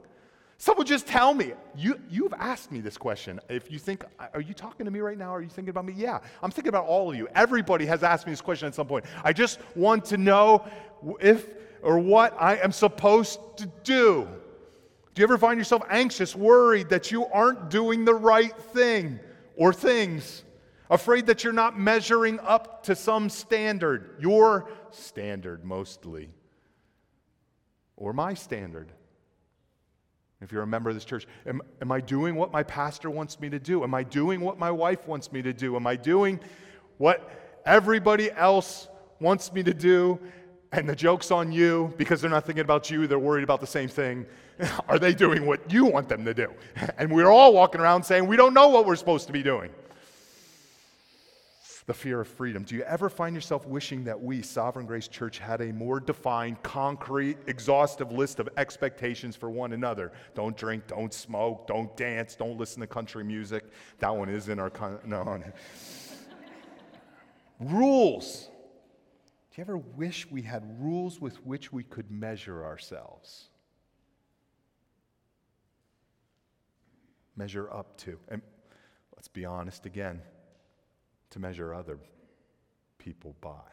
Someone 0.59 0.87
just 0.87 1.07
tell 1.07 1.35
me. 1.35 1.53
You, 1.77 2.01
you've 2.09 2.35
asked 2.35 2.71
me 2.71 2.81
this 2.81 2.97
question. 2.97 3.41
If 3.49 3.71
you 3.71 3.79
think, 3.79 4.05
are 4.33 4.41
you 4.41 4.55
talking 4.55 4.85
to 4.85 4.91
me 4.91 5.01
right 5.01 5.19
now? 5.19 5.35
Are 5.35 5.43
you 5.43 5.49
thinking 5.49 5.71
about 5.71 5.85
me? 5.85 5.95
Yeah, 5.97 6.21
I'm 6.43 6.51
thinking 6.51 6.69
about 6.69 6.87
all 6.87 7.11
of 7.11 7.17
you. 7.17 7.29
Everybody 7.35 7.87
has 7.87 8.03
asked 8.03 8.27
me 8.27 8.33
this 8.33 8.41
question 8.41 8.69
at 8.69 8.75
some 8.75 8.87
point. 8.87 9.05
I 9.25 9.33
just 9.33 9.59
want 9.75 10.05
to 10.07 10.17
know 10.17 10.67
if 11.21 11.47
or 11.83 11.99
what 11.99 12.35
I 12.41 12.57
am 12.57 12.73
supposed 12.73 13.39
to 13.59 13.67
do. 13.83 14.27
Do 15.15 15.21
you 15.21 15.25
ever 15.25 15.39
find 15.39 15.59
yourself 15.59 15.83
anxious, 15.91 16.35
worried 16.35 16.89
that 16.89 17.13
you 17.13 17.27
aren't 17.27 17.71
doing 17.71 18.05
the 18.05 18.15
right 18.15 18.57
thing 18.57 19.21
or 19.57 19.73
things? 19.73 20.45
Afraid 20.91 21.27
that 21.27 21.45
you're 21.45 21.53
not 21.53 21.79
measuring 21.79 22.41
up 22.41 22.85
to 22.85 22.97
some 22.97 23.29
standard, 23.29 24.17
your 24.19 24.69
standard 24.91 25.65
mostly, 25.65 26.31
or 27.97 28.13
my 28.13 28.35
standard? 28.35 28.93
If 30.45 30.53
you're 30.53 30.63
a 30.63 30.67
member 30.67 30.91
of 30.91 30.95
this 30.95 31.07
church, 31.07 31.27
am, 31.47 31.63
am 31.81 31.91
I 31.91 32.01
doing 32.01 32.35
what 32.35 32.53
my 32.53 32.63
pastor 32.63 33.09
wants 33.09 33.41
me 33.41 33.49
to 33.49 33.59
do? 33.59 33.83
Am 33.83 33.95
I 33.95 34.03
doing 34.03 34.43
what 34.43 34.59
my 34.59 34.71
wife 34.71 35.09
wants 35.09 35.33
me 35.33 35.41
to 35.41 35.55
do? 35.55 35.75
Am 35.75 35.87
I 35.87 35.97
doing 35.97 36.39
what 36.99 37.61
everybody 37.65 38.31
else 38.31 38.89
wants 39.21 39.53
me 39.55 39.63
to 39.63 39.73
do? 39.73 40.21
And 40.71 40.87
the 40.87 40.95
joke's 40.95 41.31
on 41.31 41.51
you 41.51 41.95
because 41.97 42.21
they're 42.21 42.31
not 42.31 42.45
thinking 42.45 42.61
about 42.61 42.91
you, 42.91 43.07
they're 43.07 43.19
worried 43.19 43.45
about 43.45 43.63
the 43.63 43.67
same 43.67 43.89
thing. 43.89 44.27
Are 44.89 44.99
they 44.99 45.15
doing 45.15 45.47
what 45.47 45.73
you 45.73 45.87
want 45.87 46.11
them 46.11 46.27
to 46.27 46.35
do? 46.35 46.53
And 46.99 47.11
we're 47.11 47.31
all 47.31 47.55
walking 47.55 47.81
around 47.81 48.03
saying 48.03 48.27
we 48.27 48.37
don't 48.37 48.53
know 48.53 48.69
what 48.69 48.85
we're 48.85 48.97
supposed 48.97 49.27
to 49.29 49.33
be 49.33 49.43
doing 49.43 49.71
the 51.87 51.95
fear 51.95 52.21
of 52.21 52.29
freedom. 52.29 52.63
Do 52.63 52.75
you 52.75 52.83
ever 52.83 53.11
find 53.11 53.35
yourself 53.35 53.67
wishing 53.67 54.05
that 54.05 54.21
we, 54.21 54.41
Sovereign 54.41 54.87
Grace 54.87 55.07
Church, 55.07 55.39
had 55.39 55.61
a 55.61 55.73
more 55.73 56.01
defined, 56.01 56.63
concrete, 56.63 57.37
exhaustive 57.47 58.11
list 58.11 58.41
of 58.41 58.49
expectations 58.57 59.37
for 59.37 59.51
one 59.51 59.75
another? 59.75 60.13
Don't 60.35 60.57
drink, 60.57 60.87
don't 60.87 61.13
smoke, 61.13 61.67
don't 61.67 61.95
dance, 61.97 62.37
don't 62.37 62.57
listen 62.57 62.81
to 62.81 62.87
country 62.87 63.23
music. 63.23 63.65
That 63.99 64.17
one 64.17 64.31
is 64.31 64.49
in 64.49 64.59
our. 64.59 64.71
Con- 64.71 65.01
no. 65.05 65.25
rules. 67.61 68.49
Do 69.51 69.61
you 69.61 69.63
ever 69.63 69.77
wish 69.77 70.27
we 70.31 70.43
had 70.43 70.63
rules 70.81 71.21
with 71.21 71.45
which 71.45 71.73
we 71.73 71.85
could 71.85 72.11
measure 72.11 72.65
ourselves? 72.65 73.51
Measure 77.37 77.71
up 77.71 77.97
to. 77.99 78.19
And 78.29 78.41
let's 79.15 79.29
be 79.29 79.45
honest 79.45 79.87
again 79.87 80.23
to 81.35 81.41
measure 81.41 81.75
other 81.75 81.99
people 82.97 83.35
by. 83.41 83.73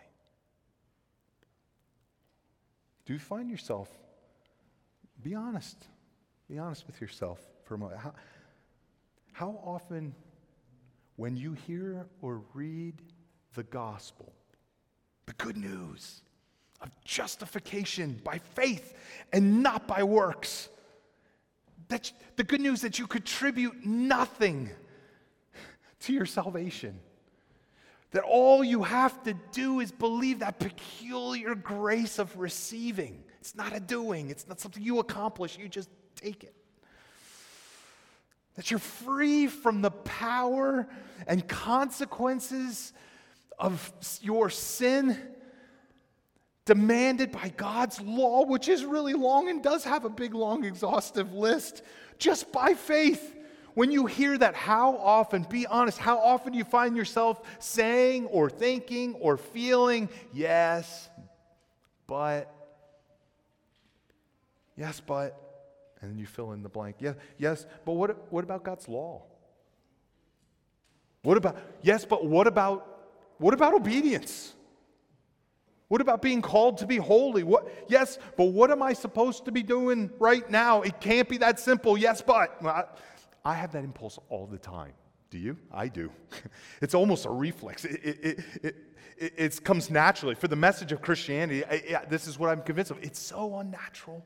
Do 3.06 3.14
you 3.14 3.20
find 3.20 3.52
yourself, 3.52 3.88
be 5.22 5.36
honest, 5.36 5.78
be 6.50 6.58
honest 6.58 6.88
with 6.88 7.00
yourself 7.00 7.40
for 7.64 7.76
a 7.76 7.78
moment. 7.78 8.02
How, 8.02 8.14
how 9.32 9.60
often, 9.64 10.16
when 11.18 11.38
you 11.38 11.54
hear 11.54 12.08
or 12.24 12.42
read 12.56 12.96
the 13.54 13.64
gospel, 13.64 14.34
the 15.28 15.34
good 15.34 15.56
news 15.56 16.24
of 16.82 16.90
justification 17.06 18.20
by 18.24 18.40
faith 18.40 18.98
and 19.32 19.62
not 19.62 19.88
by 19.88 20.02
works, 20.02 20.68
that 21.90 22.12
the 22.38 22.44
good 22.44 22.62
news 22.62 22.82
that 22.82 22.98
you 22.98 23.06
contribute 23.06 23.86
nothing 23.86 24.72
to 26.00 26.12
your 26.12 26.26
salvation 26.26 27.00
that 28.12 28.24
all 28.24 28.64
you 28.64 28.84
have 28.84 29.24
to 29.24 29.34
do 29.52 29.80
is 29.80 29.92
believe 29.92 30.40
that 30.40 30.60
peculiar 30.60 31.56
grace 31.56 32.20
of 32.20 32.38
receiving. 32.38 33.24
It's 33.40 33.56
not 33.56 33.76
a 33.76 33.80
doing, 33.80 34.30
it's 34.30 34.48
not 34.48 34.60
something 34.60 34.84
you 34.84 35.00
accomplish, 35.00 35.58
you 35.58 35.68
just 35.68 35.90
take 36.16 36.44
it. 36.44 36.54
That 38.56 38.70
you're 38.70 38.80
free 38.80 39.48
from 39.48 39.82
the 39.82 39.92
power 39.92 40.88
and 41.26 41.48
consequences 41.48 42.92
of 43.58 43.92
your 44.22 44.50
sin 44.50 45.18
demanded 46.66 47.32
by 47.32 47.50
God's 47.56 48.00
law, 48.02 48.46
which 48.46 48.68
is 48.68 48.84
really 48.84 49.14
long 49.14 49.50
and 49.50 49.64
does 49.64 49.84
have 49.86 50.06
a 50.06 50.10
big, 50.10 50.34
long, 50.34 50.66
exhaustive 50.66 51.34
list, 51.34 51.82
just 52.18 52.52
by 52.52 52.74
faith. 52.74 53.36
When 53.74 53.92
you 53.92 54.06
hear 54.06 54.38
that, 54.38 54.56
how 54.56 54.98
often, 54.98 55.44
be 55.44 55.66
honest, 55.66 55.98
how 55.98 56.18
often 56.18 56.52
do 56.52 56.58
you 56.58 56.64
find 56.64 56.96
yourself 56.96 57.42
saying 57.60 58.26
or 58.28 58.50
thinking 58.50 59.16
or 59.16 59.38
feeling, 59.38 60.10
yes, 60.34 61.10
but, 62.08 62.54
yes, 64.76 65.00
but, 65.00 65.38
and 66.02 66.12
then 66.12 66.18
you 66.18 66.26
fill 66.26 66.52
in 66.52 66.64
the 66.64 66.70
blank. 66.70 66.98
Yeah, 67.00 67.14
yes, 67.38 67.66
but 67.86 67.94
what, 67.94 68.32
what 68.32 68.44
about 68.44 68.64
God's 68.64 68.88
law? 68.88 69.24
What 71.24 71.38
about, 71.38 71.58
yes, 71.82 72.04
but 72.04 72.26
what 72.26 72.48
about, 72.48 72.88
what 73.38 73.54
about 73.54 73.74
obedience? 73.74 74.54
What 75.88 76.02
about 76.02 76.22
being 76.22 76.42
called 76.42 76.78
to 76.80 76.88
be 76.88 76.98
holy? 76.98 77.44
What, 77.44 77.70
yes, 77.88 78.18
but 78.38 78.46
what 78.46 78.72
am 78.72 78.82
I 78.82 78.94
supposed 78.94 79.46
to 79.46 79.52
be 79.52 79.62
doing 79.62 80.10
right 80.20 80.50
now? 80.50 80.82
It 80.82 81.02
can't 81.02 81.28
be 81.28 81.38
that 81.40 81.60
simple. 81.60 81.98
Yes, 81.98 82.22
but. 82.22 82.98
I 83.44 83.56
have 83.56 83.72
that 83.74 83.84
impulse 83.84 84.20
all 84.30 84.46
the 84.46 84.58
time. 84.58 84.94
Do 85.30 85.38
you? 85.38 85.58
I 85.72 85.88
do. 85.88 86.12
it's 86.82 86.94
almost 86.94 87.26
a 87.26 87.30
reflex. 87.30 87.86
It, 87.86 88.02
it, 88.04 88.40
it, 88.64 88.76
it, 89.18 89.34
it 89.38 89.64
comes 89.64 89.90
naturally. 89.90 90.36
For 90.36 90.48
the 90.48 90.56
message 90.56 90.92
of 90.92 91.02
Christianity, 91.02 91.64
I, 91.66 92.06
this 92.10 92.28
is 92.28 92.38
what 92.38 92.50
I'm 92.50 92.62
convinced 92.62 92.92
of. 92.92 93.02
It's 93.02 93.20
so 93.20 93.58
unnatural. 93.58 94.26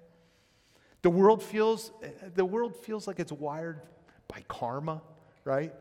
The 1.03 1.11
world 1.11 1.43
feels, 1.43 1.91
the 2.33 2.45
world 2.45 2.75
feels 2.75 3.05
like 3.05 3.19
it's 3.19 3.31
wired 3.31 3.81
by 4.27 4.43
karma, 4.47 5.03
right? 5.43 5.71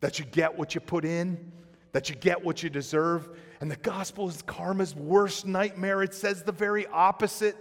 That 0.00 0.18
you 0.18 0.24
get 0.24 0.58
what 0.58 0.74
you 0.74 0.80
put 0.80 1.04
in, 1.04 1.52
that 1.92 2.08
you 2.08 2.16
get 2.16 2.44
what 2.44 2.62
you 2.62 2.70
deserve. 2.70 3.28
And 3.60 3.70
the 3.70 3.76
gospel 3.76 4.28
is 4.28 4.42
karma's 4.42 4.96
worst 4.96 5.46
nightmare. 5.46 6.02
It 6.02 6.14
says 6.14 6.42
the 6.42 6.52
very 6.52 6.88
opposite 6.88 7.56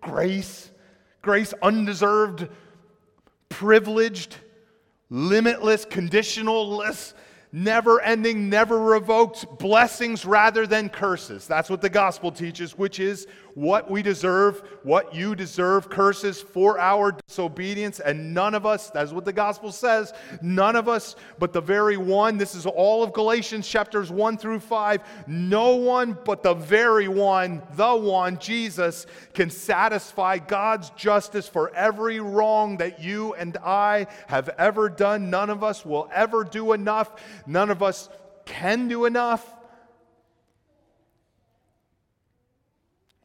grace, 0.00 0.70
grace 1.22 1.54
undeserved 1.62 2.48
privileged, 3.52 4.36
limitless, 5.10 5.84
conditionalless, 5.84 7.12
never 7.52 8.00
ending, 8.00 8.48
never 8.48 8.78
revoked 8.78 9.58
blessings 9.58 10.24
rather 10.24 10.66
than 10.66 10.88
curses. 10.88 11.46
That's 11.46 11.68
what 11.68 11.82
the 11.82 11.90
gospel 11.90 12.32
teaches, 12.32 12.78
which 12.78 12.98
is 12.98 13.26
what 13.54 13.90
we 13.90 14.02
deserve, 14.02 14.62
what 14.82 15.14
you 15.14 15.34
deserve, 15.34 15.88
curses 15.88 16.40
for 16.40 16.78
our 16.78 17.12
disobedience. 17.12 18.00
And 18.00 18.34
none 18.34 18.54
of 18.54 18.66
us, 18.66 18.90
that's 18.90 19.12
what 19.12 19.24
the 19.24 19.32
gospel 19.32 19.72
says, 19.72 20.12
none 20.40 20.76
of 20.76 20.88
us, 20.88 21.16
but 21.38 21.52
the 21.52 21.60
very 21.60 21.96
one, 21.96 22.38
this 22.38 22.54
is 22.54 22.66
all 22.66 23.02
of 23.02 23.12
Galatians 23.12 23.68
chapters 23.68 24.10
1 24.10 24.38
through 24.38 24.60
5, 24.60 25.02
no 25.26 25.76
one 25.76 26.16
but 26.24 26.42
the 26.42 26.54
very 26.54 27.08
one, 27.08 27.62
the 27.74 27.94
one, 27.94 28.38
Jesus, 28.38 29.06
can 29.34 29.50
satisfy 29.50 30.38
God's 30.38 30.90
justice 30.90 31.48
for 31.48 31.74
every 31.74 32.20
wrong 32.20 32.76
that 32.78 33.00
you 33.00 33.34
and 33.34 33.56
I 33.58 34.06
have 34.26 34.48
ever 34.58 34.88
done. 34.88 35.30
None 35.30 35.50
of 35.50 35.62
us 35.62 35.84
will 35.84 36.08
ever 36.12 36.44
do 36.44 36.72
enough. 36.72 37.22
None 37.46 37.70
of 37.70 37.82
us 37.82 38.08
can 38.44 38.88
do 38.88 39.04
enough. 39.04 39.54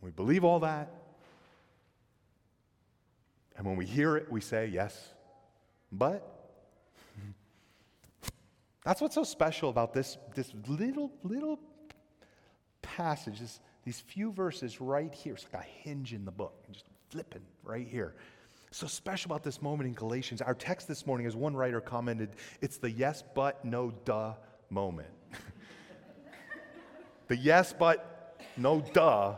We 0.02 0.12
believe 0.12 0.44
all 0.44 0.60
that. 0.60 0.90
And 3.58 3.66
when 3.66 3.76
we 3.76 3.86
hear 3.86 4.16
it, 4.18 4.32
we 4.32 4.40
say, 4.40 4.68
yes, 4.68 5.14
but. 5.92 6.52
That's 8.86 9.02
what's 9.02 9.16
so 9.16 9.24
special 9.24 9.70
about 9.70 9.94
this, 9.94 10.18
this 10.36 10.52
little, 10.68 11.12
little 11.24 11.60
passage, 12.84 13.40
this, 13.40 13.60
These 13.84 14.00
few 14.00 14.32
verses 14.32 14.80
right 14.80 15.14
here, 15.14 15.34
it's 15.34 15.48
like 15.52 15.64
a 15.64 15.66
hinge 15.66 16.14
in 16.14 16.24
the 16.24 16.32
book, 16.32 16.54
just 16.72 16.86
flipping 17.10 17.42
right 17.64 17.88
here. 17.88 18.14
So 18.70 18.86
special 18.86 19.32
about 19.32 19.44
this 19.44 19.62
moment 19.62 19.88
in 19.88 19.94
Galatians. 19.94 20.42
Our 20.42 20.54
text 20.54 20.88
this 20.88 21.08
morning, 21.08 21.26
as 21.26 21.36
one 21.36 21.56
writer 21.56 21.82
commented, 21.82 22.30
it's 22.62 22.78
the 22.78 22.92
yes, 22.92 23.24
but, 23.34 23.66
no, 23.66 23.92
duh 24.06 24.34
moment. 24.70 25.08
the 27.28 27.38
yes, 27.38 27.74
but, 27.78 28.40
no, 28.56 28.82
duh 28.94 29.36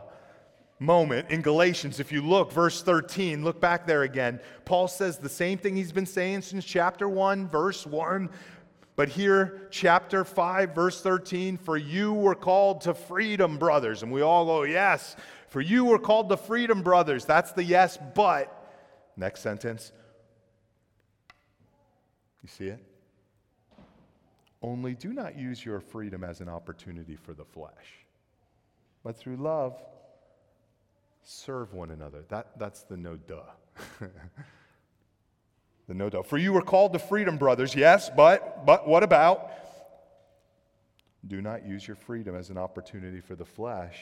moment 0.80 1.30
in 1.30 1.42
Galatians. 1.42 2.00
If 2.00 2.10
you 2.10 2.22
look, 2.22 2.50
verse 2.50 2.82
13, 2.82 3.44
look 3.44 3.60
back 3.60 3.86
there 3.86 4.02
again. 4.02 4.40
Paul 4.64 4.88
says 4.88 5.18
the 5.18 5.28
same 5.28 5.58
thing 5.58 5.76
he's 5.76 5.92
been 5.92 6.06
saying 6.06 6.42
since 6.42 6.64
chapter 6.64 7.08
1, 7.08 7.48
verse 7.48 7.86
1. 7.86 8.28
But 8.96 9.08
here, 9.08 9.68
chapter 9.70 10.24
5, 10.24 10.74
verse 10.74 11.00
13, 11.00 11.56
for 11.56 11.76
you 11.76 12.12
were 12.12 12.34
called 12.34 12.80
to 12.82 12.94
freedom, 12.94 13.56
brothers. 13.56 14.02
And 14.02 14.10
we 14.10 14.22
all 14.22 14.44
go, 14.44 14.64
yes, 14.64 15.16
for 15.48 15.60
you 15.60 15.84
were 15.84 15.98
called 15.98 16.28
to 16.30 16.36
freedom, 16.36 16.82
brothers. 16.82 17.24
That's 17.24 17.52
the 17.52 17.62
yes, 17.62 17.98
but. 18.14 18.56
Next 19.16 19.40
sentence. 19.40 19.92
You 22.42 22.48
see 22.48 22.66
it? 22.66 22.84
Only 24.62 24.94
do 24.94 25.12
not 25.12 25.38
use 25.38 25.64
your 25.64 25.80
freedom 25.80 26.24
as 26.24 26.40
an 26.40 26.48
opportunity 26.48 27.16
for 27.16 27.32
the 27.32 27.44
flesh, 27.44 28.04
but 29.02 29.16
through 29.16 29.36
love, 29.36 29.82
serve 31.22 31.72
one 31.72 31.90
another. 31.90 32.24
That, 32.28 32.58
that's 32.58 32.82
the 32.82 32.96
no 32.96 33.16
duh. 33.16 33.42
the 35.88 35.94
no 35.94 36.10
duh. 36.10 36.22
For 36.22 36.38
you 36.38 36.52
were 36.52 36.62
called 36.62 36.92
to 36.92 36.98
freedom, 36.98 37.36
brothers, 37.36 37.74
yes, 37.74 38.10
but, 38.14 38.64
but 38.66 38.88
what 38.88 39.02
about? 39.02 39.50
Do 41.26 41.42
not 41.42 41.66
use 41.66 41.86
your 41.86 41.96
freedom 41.96 42.34
as 42.34 42.50
an 42.50 42.56
opportunity 42.56 43.20
for 43.20 43.34
the 43.34 43.44
flesh, 43.44 43.98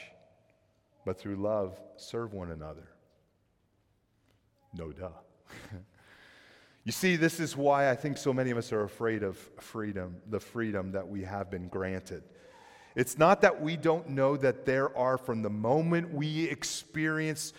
but 1.04 1.18
through 1.18 1.36
love, 1.36 1.78
serve 1.96 2.32
one 2.32 2.50
another. 2.50 2.88
No 4.74 4.92
duh. 4.92 5.08
you 6.84 6.92
see, 6.92 7.16
this 7.16 7.40
is 7.40 7.56
why 7.56 7.90
I 7.90 7.96
think 7.96 8.18
so 8.18 8.32
many 8.32 8.50
of 8.50 8.58
us 8.58 8.72
are 8.72 8.84
afraid 8.84 9.22
of 9.22 9.36
freedom, 9.58 10.16
the 10.28 10.40
freedom 10.40 10.92
that 10.92 11.08
we 11.08 11.24
have 11.24 11.50
been 11.50 11.68
granted. 11.68 12.22
It's 12.98 13.16
not 13.16 13.42
that 13.42 13.62
we 13.62 13.76
don't 13.76 14.08
know 14.08 14.36
that 14.36 14.66
there 14.66 14.94
are, 14.98 15.16
from 15.18 15.42
the 15.42 15.48
moment 15.48 16.12
we 16.12 16.46
experience 16.46 17.52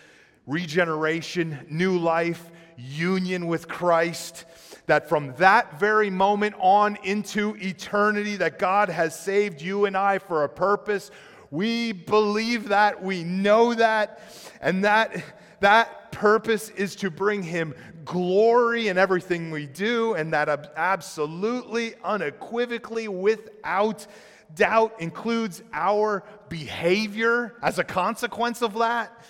regeneration, 0.46 1.66
new 1.70 1.96
life, 1.96 2.50
union 2.76 3.46
with 3.46 3.66
Christ, 3.66 4.44
that 4.84 5.08
from 5.08 5.34
that 5.36 5.80
very 5.80 6.10
moment 6.10 6.56
on 6.58 6.98
into 7.04 7.56
eternity, 7.56 8.36
that 8.36 8.58
God 8.58 8.90
has 8.90 9.18
saved 9.18 9.62
you 9.62 9.86
and 9.86 9.96
I 9.96 10.18
for 10.18 10.44
a 10.44 10.48
purpose. 10.48 11.10
We 11.50 11.92
believe 11.92 12.68
that, 12.68 13.02
we 13.02 13.24
know 13.24 13.72
that, 13.72 14.20
and 14.60 14.84
that 14.84 15.24
that 15.60 16.12
purpose 16.12 16.68
is 16.68 16.94
to 16.96 17.10
bring 17.10 17.42
him 17.42 17.74
glory 18.04 18.88
in 18.88 18.98
everything 18.98 19.50
we 19.50 19.66
do, 19.66 20.12
and 20.12 20.34
that 20.34 20.70
absolutely, 20.76 21.94
unequivocally, 22.04 23.08
without 23.08 24.06
doubt 24.54 25.00
includes 25.00 25.62
our 25.72 26.24
behavior 26.48 27.56
as 27.62 27.78
a 27.78 27.84
consequence 27.84 28.62
of 28.62 28.74
that 28.74 29.24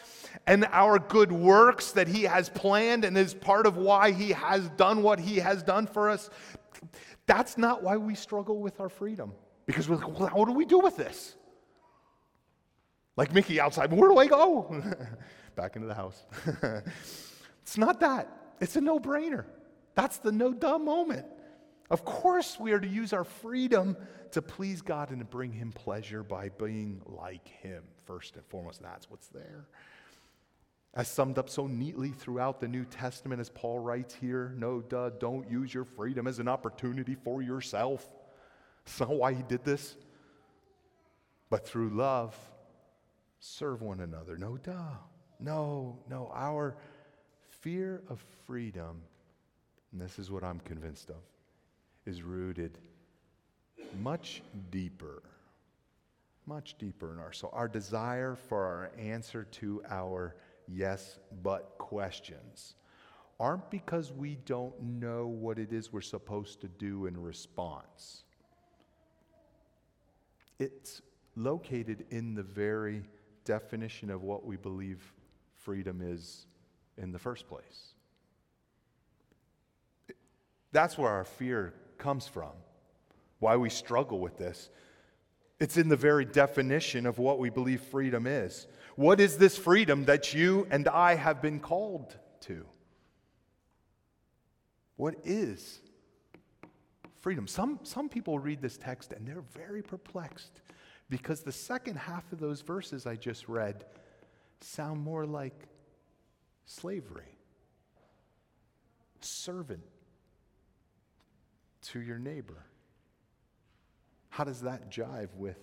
and 0.47 0.67
our 0.73 0.99
good 0.99 1.33
works 1.33 1.93
that 1.93 2.09
he 2.09 2.23
has 2.23 2.49
planned 2.49 3.05
and 3.05 3.17
is 3.17 3.35
part 3.35 3.67
of 3.67 3.77
why 3.77 4.11
he 4.13 4.31
has 4.31 4.69
done 4.71 5.03
what 5.03 5.21
he 5.21 5.37
has 5.37 5.63
done 5.63 5.87
for 5.87 6.11
us. 6.11 6.31
That's 7.27 7.59
not 7.59 7.83
why 7.83 7.97
we 7.97 8.15
struggle 8.15 8.61
with 8.61 8.81
our 8.81 8.89
freedom. 8.89 9.33
Because 9.67 9.89
we're 9.89 9.97
like, 9.97 10.19
well, 10.19 10.29
what 10.31 10.49
do 10.49 10.53
we 10.53 10.65
do 10.65 10.81
with 10.81 10.97
this? 10.97 11.37
Like 13.17 13.33
Mickey 13.35 13.61
outside, 13.61 13.93
where 13.93 14.09
do 14.09 14.19
I 14.19 14.27
go? 14.27 14.83
Back 15.55 15.77
into 15.77 15.87
the 15.87 15.95
house. 15.95 16.25
it's 17.63 17.77
not 17.77 18.01
that. 18.01 18.55
It's 18.61 18.77
a 18.77 18.81
no 18.81 18.99
brainer. 18.99 19.45
That's 19.95 20.19
the 20.19 20.33
no 20.33 20.53
dumb 20.53 20.85
moment. 20.85 21.27
Of 21.91 22.05
course, 22.05 22.59
we 22.61 22.73
are 22.73 22.79
to 22.79 22.89
use 22.89 23.13
our 23.13 23.25
freedom 23.25 23.97
to 24.31 24.41
please 24.41 24.81
God 24.81 25.11
and 25.11 25.19
to 25.19 25.25
bring 25.25 25.53
Him 25.53 25.73
pleasure 25.73 26.23
by 26.23 26.51
being 26.51 27.03
like 27.07 27.49
Him, 27.49 27.83
first 28.07 28.37
and 28.37 28.45
foremost. 28.47 28.81
That's 28.81 29.11
what's 29.11 29.27
there. 29.29 29.67
As 30.95 31.09
summed 31.09 31.39
up 31.39 31.49
so 31.49 31.67
neatly 31.67 32.11
throughout 32.11 32.61
the 32.61 32.69
New 32.69 32.85
Testament, 32.85 33.41
as 33.41 33.51
Paul 33.51 33.79
writes 33.79 34.15
here, 34.15 34.55
no, 34.57 34.81
duh, 34.81 35.11
don't 35.11 35.49
use 35.51 35.73
your 35.73 35.85
freedom 35.85 36.27
as 36.27 36.39
an 36.39 36.49
opportunity 36.49 37.17
for 37.17 37.43
yourself. 37.43 38.09
That's 38.85 39.01
not 39.01 39.11
why 39.11 39.35
he 39.35 39.43
did 39.43 39.65
this. 39.65 39.97
But 41.49 41.67
through 41.67 41.91
love, 41.91 42.37
serve 43.41 43.83
one 43.83 44.01
another. 44.01 44.37
No, 44.37 44.57
duh. 44.57 44.97
No, 45.41 45.99
no. 46.09 46.31
Our 46.35 46.77
fear 47.49 48.03
of 48.09 48.25
freedom, 48.47 49.03
and 49.93 50.01
this 50.01 50.19
is 50.19 50.31
what 50.31 50.45
I'm 50.45 50.61
convinced 50.61 51.11
of, 51.11 51.17
is 52.07 52.23
rooted 52.23 52.79
much 54.01 54.43
deeper, 54.71 55.23
much 56.47 56.77
deeper 56.79 57.13
in 57.13 57.19
our 57.19 57.33
soul. 57.33 57.51
Our 57.53 57.69
desire 57.69 58.37
for 58.37 58.65
our 58.65 58.91
answer 58.99 59.45
to 59.45 59.83
our 59.89 60.37
yes 60.69 61.19
but 61.43 61.75
questions 61.79 62.75
aren't 63.39 63.71
because 63.71 64.13
we 64.13 64.37
don't 64.45 64.81
know 64.83 65.27
what 65.27 65.59
it 65.59 65.73
is 65.73 65.93
we're 65.93 66.03
supposed 66.03 66.61
to 66.61 66.69
do 66.69 67.07
in 67.07 67.21
response. 67.21 68.25
It's 70.59 71.01
located 71.37 72.05
in 72.11 72.35
the 72.35 72.43
very 72.43 73.03
definition 73.47 74.11
of 74.11 74.23
what 74.23 74.45
we 74.45 74.57
believe 74.57 75.01
freedom 75.57 76.03
is 76.03 76.47
in 76.99 77.13
the 77.13 77.19
first 77.19 77.49
place. 77.49 77.95
That's 80.73 80.99
where 80.99 81.11
our 81.11 81.25
fear 81.25 81.73
comes 82.01 82.27
from, 82.27 82.51
why 83.39 83.57
we 83.57 83.71
struggle 83.71 84.19
with 84.19 84.37
this. 84.37 84.71
It's 85.61 85.77
in 85.77 85.89
the 85.89 85.97
very 85.97 86.25
definition 86.25 87.07
of 87.07 87.19
what 87.19 87.39
we 87.39 87.51
believe 87.51 87.83
freedom 87.83 88.27
is. 88.27 88.67
What 88.97 89.21
is 89.21 89.37
this 89.37 89.57
freedom 89.57 90.07
that 90.07 90.35
you 90.35 90.67
and 90.71 90.89
I 90.89 91.15
have 91.15 91.41
been 91.41 91.61
called 91.61 92.17
to? 92.41 92.67
What 94.97 95.17
is 95.25 95.81
freedom? 97.21 97.47
Some, 97.47 97.79
some 97.83 98.09
people 98.09 98.39
read 98.39 98.61
this 98.61 98.77
text 98.77 99.13
and 99.13 99.27
they're 99.27 99.45
very 99.55 99.83
perplexed 99.83 100.63
because 101.11 101.41
the 101.41 101.53
second 101.53 101.97
half 101.97 102.33
of 102.33 102.41
those 102.41 102.63
verses 102.63 103.07
I 103.07 103.17
just 103.17 103.49
read 103.49 103.85
sound 104.61 105.01
more 105.01 105.27
like 105.27 105.69
slavery, 106.65 107.37
servant 109.21 109.83
to 111.83 112.01
your 112.01 112.19
neighbor. 112.19 112.67
How 114.29 114.45
does 114.45 114.63
that 114.63 114.91
jive 114.91 115.35
with 115.37 115.59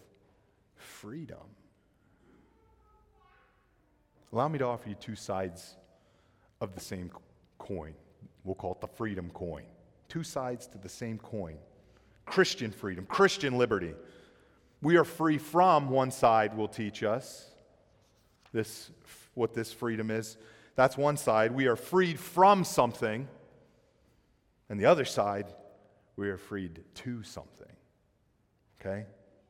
freedom? 0.75 1.37
Allow 4.33 4.49
me 4.49 4.59
to 4.59 4.65
offer 4.65 4.89
you 4.89 4.95
two 4.95 5.15
sides 5.15 5.75
of 6.59 6.75
the 6.75 6.81
same 6.81 7.09
coin. 7.57 7.93
We'll 8.43 8.55
call 8.55 8.73
it 8.73 8.81
the 8.81 8.87
freedom 8.87 9.29
coin. 9.31 9.63
Two 10.09 10.23
sides 10.23 10.67
to 10.67 10.77
the 10.77 10.89
same 10.89 11.17
coin 11.17 11.57
Christian 12.25 12.71
freedom, 12.71 13.05
Christian 13.05 13.57
liberty. 13.57 13.93
We 14.81 14.97
are 14.97 15.05
free 15.05 15.37
from, 15.37 15.89
one 15.89 16.11
side 16.11 16.55
will 16.55 16.67
teach 16.67 17.03
us 17.03 17.51
this, 18.51 18.91
what 19.33 19.53
this 19.53 19.71
freedom 19.71 20.11
is. 20.11 20.37
That's 20.75 20.97
one 20.97 21.17
side. 21.17 21.53
We 21.53 21.67
are 21.67 21.75
freed 21.75 22.19
from 22.19 22.63
something. 22.63 23.27
And 24.69 24.79
the 24.79 24.85
other 24.85 25.05
side, 25.05 25.45
we 26.17 26.29
are 26.29 26.37
freed 26.37 26.83
to 26.95 27.23
something. 27.23 27.71
Okay? 28.81 29.05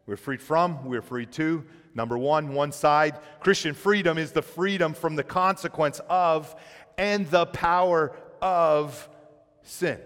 We're 0.06 0.18
freed 0.18 0.42
from, 0.42 0.86
we're 0.86 1.02
freed 1.02 1.32
to. 1.34 1.66
Number 1.96 2.18
one, 2.18 2.54
one 2.54 2.72
side. 2.72 3.20
Christian 3.40 3.74
freedom 3.74 4.18
is 4.18 4.32
the 4.32 4.42
freedom 4.42 4.94
from 4.94 5.16
the 5.16 5.24
consequence 5.24 6.00
of 6.08 6.56
and 6.98 7.28
the 7.28 7.46
power 7.48 8.16
of 8.42 9.10
sin. 9.64 10.00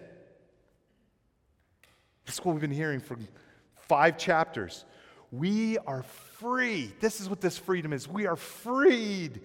That's 2.26 2.43
what 2.43 2.54
we've 2.54 2.62
been 2.62 2.71
hearing 2.71 3.00
for 3.00 3.17
five 3.88 4.17
chapters. 4.17 4.86
We 5.32 5.78
are 5.80 6.04
free. 6.04 6.91
This 7.00 7.21
is 7.21 7.30
what 7.30 7.41
this 7.41 7.58
freedom 7.58 7.93
is. 7.93 8.08
We 8.08 8.26
are 8.26 8.36
freed 8.36 9.41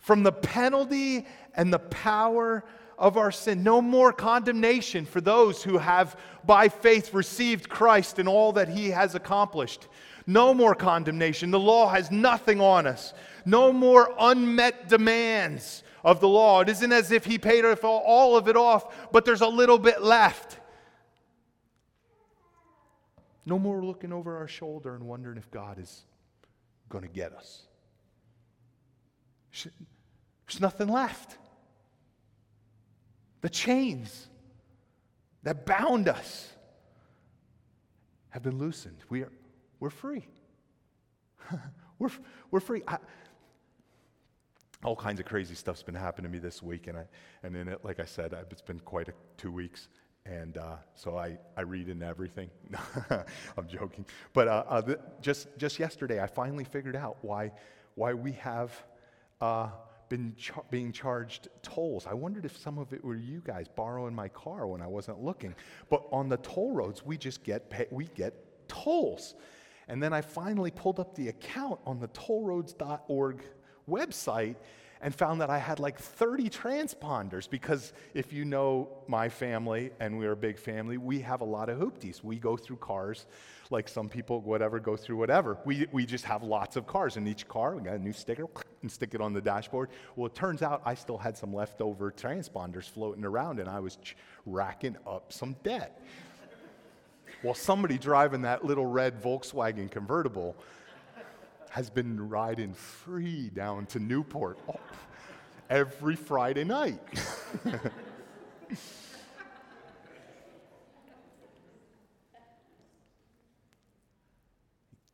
from 0.00 0.22
the 0.22 0.32
penalty 0.32 1.26
and 1.54 1.72
the 1.72 1.78
power 1.78 2.64
of 2.98 3.16
our 3.16 3.32
sin. 3.32 3.62
No 3.62 3.80
more 3.82 4.12
condemnation 4.12 5.04
for 5.06 5.20
those 5.20 5.62
who 5.62 5.78
have, 5.78 6.18
by 6.44 6.68
faith, 6.68 7.14
received 7.14 7.68
Christ 7.68 8.18
and 8.18 8.28
all 8.28 8.52
that 8.52 8.68
he 8.68 8.90
has 8.90 9.14
accomplished. 9.14 9.88
No 10.26 10.54
more 10.54 10.74
condemnation. 10.74 11.50
The 11.50 11.60
law 11.60 11.88
has 11.88 12.10
nothing 12.10 12.60
on 12.60 12.86
us. 12.86 13.12
No 13.44 13.72
more 13.72 14.14
unmet 14.18 14.88
demands 14.88 15.82
of 16.02 16.20
the 16.20 16.28
law. 16.28 16.60
It 16.60 16.68
isn't 16.68 16.92
as 16.92 17.12
if 17.12 17.24
he 17.24 17.38
paid 17.38 17.64
all 17.64 18.36
of 18.36 18.48
it 18.48 18.56
off, 18.56 19.10
but 19.12 19.24
there's 19.24 19.42
a 19.42 19.48
little 19.48 19.78
bit 19.78 20.02
left. 20.02 20.58
No 23.46 23.58
more 23.58 23.84
looking 23.84 24.12
over 24.12 24.38
our 24.38 24.48
shoulder 24.48 24.94
and 24.94 25.04
wondering 25.04 25.36
if 25.36 25.50
God 25.50 25.78
is 25.78 26.04
going 26.88 27.04
to 27.04 27.10
get 27.10 27.32
us. 27.34 27.62
There's 30.46 30.60
nothing 30.60 30.88
left. 30.88 31.36
The 33.44 33.50
chains 33.50 34.26
that 35.42 35.66
bound 35.66 36.08
us 36.08 36.50
have 38.30 38.42
been 38.42 38.56
loosened. 38.56 38.96
We 39.10 39.20
are, 39.20 39.32
we're 39.80 39.90
free. 39.90 40.26
we're, 41.98 42.08
we're 42.50 42.60
free. 42.60 42.80
I, 42.88 42.96
all 44.82 44.96
kinds 44.96 45.20
of 45.20 45.26
crazy 45.26 45.54
stuff's 45.54 45.82
been 45.82 45.94
happening 45.94 46.30
to 46.30 46.32
me 46.32 46.38
this 46.38 46.62
week, 46.62 46.86
and 46.86 46.96
I, 46.96 47.04
and 47.42 47.54
in 47.54 47.68
it, 47.68 47.84
like 47.84 48.00
I 48.00 48.06
said, 48.06 48.34
it's 48.50 48.62
been 48.62 48.80
quite 48.80 49.08
a, 49.08 49.12
two 49.36 49.52
weeks, 49.52 49.88
and 50.24 50.56
uh, 50.56 50.76
so 50.94 51.18
I, 51.18 51.36
I 51.54 51.60
read 51.64 51.90
in 51.90 52.02
everything. 52.02 52.48
I'm 53.10 53.68
joking, 53.68 54.06
but 54.32 54.48
uh, 54.48 54.64
uh, 54.66 54.94
just 55.20 55.48
just 55.58 55.78
yesterday, 55.78 56.22
I 56.22 56.28
finally 56.28 56.64
figured 56.64 56.96
out 56.96 57.18
why 57.20 57.52
why 57.94 58.14
we 58.14 58.32
have 58.32 58.72
uh, 59.42 59.68
been 60.14 60.32
char- 60.36 60.64
being 60.70 60.92
charged 60.92 61.48
tolls. 61.62 62.06
I 62.06 62.14
wondered 62.14 62.44
if 62.44 62.56
some 62.56 62.78
of 62.78 62.92
it 62.92 63.02
were 63.02 63.16
you 63.16 63.42
guys 63.44 63.66
borrowing 63.66 64.14
my 64.14 64.28
car 64.28 64.64
when 64.68 64.80
I 64.80 64.86
wasn't 64.86 65.20
looking. 65.20 65.56
But 65.90 66.04
on 66.12 66.28
the 66.28 66.36
toll 66.36 66.70
roads, 66.70 67.04
we 67.04 67.18
just 67.18 67.42
get 67.42 67.68
pay- 67.68 67.88
we 67.90 68.04
get 68.14 68.32
tolls. 68.68 69.34
And 69.88 70.00
then 70.00 70.12
I 70.12 70.20
finally 70.20 70.70
pulled 70.70 71.00
up 71.00 71.16
the 71.16 71.28
account 71.28 71.80
on 71.84 71.98
the 71.98 72.06
tollroads.org 72.08 73.42
website 73.88 74.54
and 75.04 75.14
found 75.14 75.42
that 75.42 75.50
I 75.50 75.58
had 75.58 75.80
like 75.80 75.98
30 75.98 76.48
transponders 76.48 77.48
because 77.48 77.92
if 78.14 78.32
you 78.32 78.46
know 78.46 78.88
my 79.06 79.28
family 79.28 79.90
and 80.00 80.18
we're 80.18 80.32
a 80.32 80.36
big 80.36 80.58
family, 80.58 80.96
we 80.96 81.20
have 81.20 81.42
a 81.42 81.44
lot 81.44 81.68
of 81.68 81.78
hoopties. 81.78 82.24
We 82.24 82.38
go 82.38 82.56
through 82.56 82.78
cars 82.78 83.26
like 83.68 83.86
some 83.86 84.08
people, 84.08 84.40
whatever, 84.40 84.80
go 84.80 84.96
through 84.96 85.18
whatever. 85.18 85.58
We, 85.66 85.86
we 85.92 86.06
just 86.06 86.24
have 86.24 86.42
lots 86.42 86.76
of 86.76 86.86
cars. 86.86 87.18
In 87.18 87.28
each 87.28 87.46
car, 87.46 87.76
we 87.76 87.82
got 87.82 87.96
a 87.96 87.98
new 87.98 88.14
sticker 88.14 88.46
and 88.80 88.90
stick 88.90 89.14
it 89.14 89.20
on 89.20 89.34
the 89.34 89.42
dashboard. 89.42 89.90
Well, 90.16 90.26
it 90.26 90.34
turns 90.34 90.62
out 90.62 90.80
I 90.86 90.94
still 90.94 91.18
had 91.18 91.36
some 91.36 91.52
leftover 91.52 92.10
transponders 92.10 92.84
floating 92.84 93.26
around 93.26 93.60
and 93.60 93.68
I 93.68 93.80
was 93.80 93.96
ch- 93.96 94.16
racking 94.46 94.96
up 95.06 95.34
some 95.34 95.54
debt. 95.62 96.00
well, 97.42 97.52
somebody 97.52 97.98
driving 97.98 98.40
that 98.42 98.64
little 98.64 98.86
red 98.86 99.22
Volkswagen 99.22 99.90
convertible 99.90 100.56
has 101.74 101.90
been 101.90 102.28
riding 102.28 102.72
free 102.72 103.50
down 103.50 103.84
to 103.84 103.98
Newport 103.98 104.56
oh, 104.68 104.78
every 105.68 106.14
Friday 106.14 106.62
night. 106.62 107.00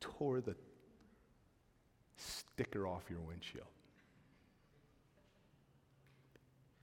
tore 0.00 0.42
the 0.42 0.54
sticker 2.18 2.86
off 2.86 3.04
your 3.08 3.20
windshield. 3.20 3.64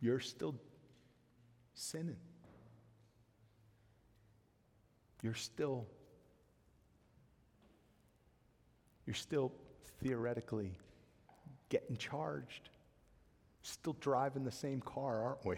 You're 0.01 0.19
still 0.19 0.55
sinning. 1.75 2.17
You're 5.21 5.35
still 5.35 5.85
you're 9.05 9.13
still 9.13 9.51
theoretically 10.01 10.77
getting 11.69 11.97
charged. 11.97 12.69
Still 13.61 13.95
driving 13.99 14.43
the 14.43 14.51
same 14.51 14.81
car, 14.81 15.23
aren't 15.23 15.45
we? 15.45 15.57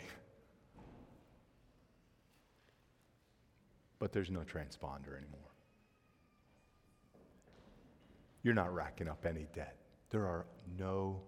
But 3.99 4.13
there's 4.13 4.31
no 4.31 4.39
transponder 4.39 5.17
anymore. 5.17 5.39
You're 8.41 8.53
not 8.53 8.73
racking 8.73 9.07
up 9.07 9.25
any 9.25 9.47
debt. 9.53 9.75
There 10.09 10.25
are 10.25 10.45
no 10.77 11.21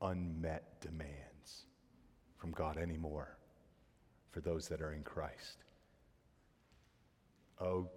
unmet 0.00 0.80
demands 0.80 1.66
from 2.36 2.50
God 2.52 2.78
anymore 2.78 3.36
for 4.30 4.40
those 4.40 4.68
that 4.68 4.80
are 4.80 4.92
in 4.92 5.02
Christ. 5.02 5.64
Oh, 7.60 7.88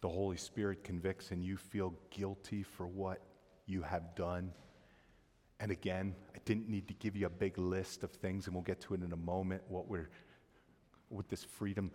the 0.00 0.08
Holy 0.08 0.36
Spirit 0.36 0.84
convicts 0.84 1.30
and 1.30 1.42
you 1.44 1.56
feel 1.56 1.94
guilty 2.10 2.62
for 2.62 2.86
what 2.86 3.20
you 3.66 3.82
have 3.82 4.14
done. 4.14 4.52
And 5.60 5.70
again, 5.70 6.14
I 6.34 6.38
didn't 6.44 6.68
need 6.68 6.88
to 6.88 6.94
give 6.94 7.16
you 7.16 7.26
a 7.26 7.30
big 7.30 7.58
list 7.58 8.02
of 8.02 8.10
things, 8.10 8.46
and 8.46 8.54
we'll 8.54 8.64
get 8.64 8.80
to 8.82 8.94
it 8.94 9.02
in 9.02 9.12
a 9.12 9.16
moment, 9.16 9.62
what 9.68 9.88
we're, 9.88 10.10
what 11.08 11.28
this 11.28 11.44
freedom 11.44 11.90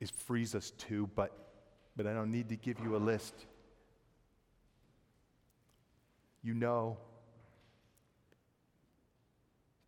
is 0.00 0.10
frees 0.10 0.54
us 0.54 0.70
to, 0.70 1.08
but, 1.14 1.32
but 1.96 2.06
I 2.06 2.14
don't 2.14 2.30
need 2.30 2.48
to 2.48 2.56
give 2.56 2.80
you 2.80 2.96
a 2.96 2.98
list. 2.98 3.34
You 6.42 6.54
know. 6.54 6.98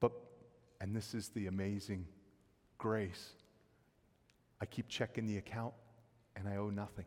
But, 0.00 0.12
and 0.80 0.94
this 0.94 1.14
is 1.14 1.28
the 1.28 1.46
amazing 1.46 2.06
grace. 2.78 3.34
I 4.60 4.66
keep 4.66 4.88
checking 4.88 5.26
the 5.26 5.38
account 5.38 5.74
and 6.34 6.48
I 6.48 6.56
owe 6.56 6.70
nothing. 6.70 7.04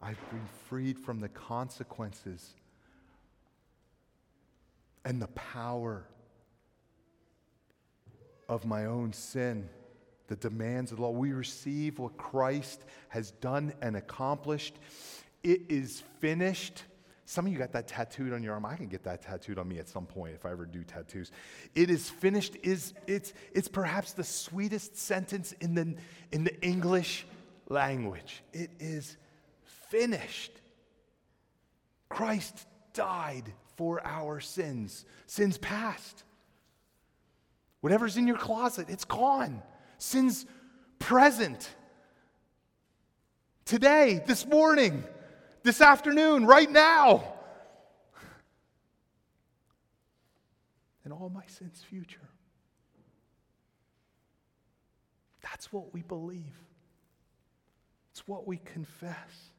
I've 0.00 0.30
been 0.30 0.46
freed 0.68 0.98
from 0.98 1.20
the 1.20 1.28
consequences 1.28 2.54
and 5.04 5.20
the 5.20 5.28
power 5.28 6.04
of 8.48 8.64
my 8.64 8.86
own 8.86 9.12
sin, 9.12 9.68
the 10.28 10.36
demands 10.36 10.92
of 10.92 10.98
the 10.98 11.02
law. 11.02 11.10
We 11.10 11.32
receive 11.32 11.98
what 11.98 12.16
Christ 12.16 12.84
has 13.08 13.32
done 13.32 13.72
and 13.82 13.96
accomplished. 13.96 14.76
It 15.42 15.62
is 15.68 16.02
finished. 16.20 16.84
Some 17.24 17.46
of 17.46 17.52
you 17.52 17.58
got 17.58 17.72
that 17.72 17.88
tattooed 17.88 18.32
on 18.32 18.42
your 18.42 18.54
arm. 18.54 18.64
I 18.64 18.76
can 18.76 18.86
get 18.86 19.04
that 19.04 19.22
tattooed 19.22 19.58
on 19.58 19.68
me 19.68 19.78
at 19.78 19.88
some 19.88 20.06
point 20.06 20.34
if 20.34 20.46
I 20.46 20.50
ever 20.52 20.64
do 20.64 20.82
tattoos. 20.84 21.30
It 21.74 21.90
is 21.90 22.08
finished 22.08 22.56
is 22.62 22.94
it's 23.06 23.34
it's 23.52 23.68
perhaps 23.68 24.12
the 24.12 24.24
sweetest 24.24 24.96
sentence 24.96 25.52
in 25.60 25.74
the 25.74 25.94
in 26.32 26.44
the 26.44 26.58
English 26.62 27.26
language. 27.68 28.42
It 28.54 28.70
is 28.80 29.18
finished. 29.88 30.52
Christ 32.08 32.66
died 32.94 33.52
for 33.76 34.04
our 34.04 34.40
sins, 34.40 35.04
sins 35.26 35.58
past. 35.58 36.24
Whatever's 37.80 38.16
in 38.16 38.26
your 38.26 38.38
closet, 38.38 38.88
it's 38.88 39.04
gone. 39.04 39.62
Sins 39.98 40.46
present. 40.98 41.68
Today, 43.64 44.22
this 44.26 44.46
morning, 44.46 45.04
this 45.62 45.80
afternoon, 45.80 46.46
right 46.46 46.70
now. 46.70 47.34
And 51.04 51.12
all 51.12 51.30
my 51.30 51.44
sins 51.46 51.82
future. 51.88 52.28
That's 55.42 55.72
what 55.72 55.94
we 55.94 56.02
believe. 56.02 56.56
It's 58.10 58.26
what 58.26 58.46
we 58.46 58.58
confess. 58.58 59.50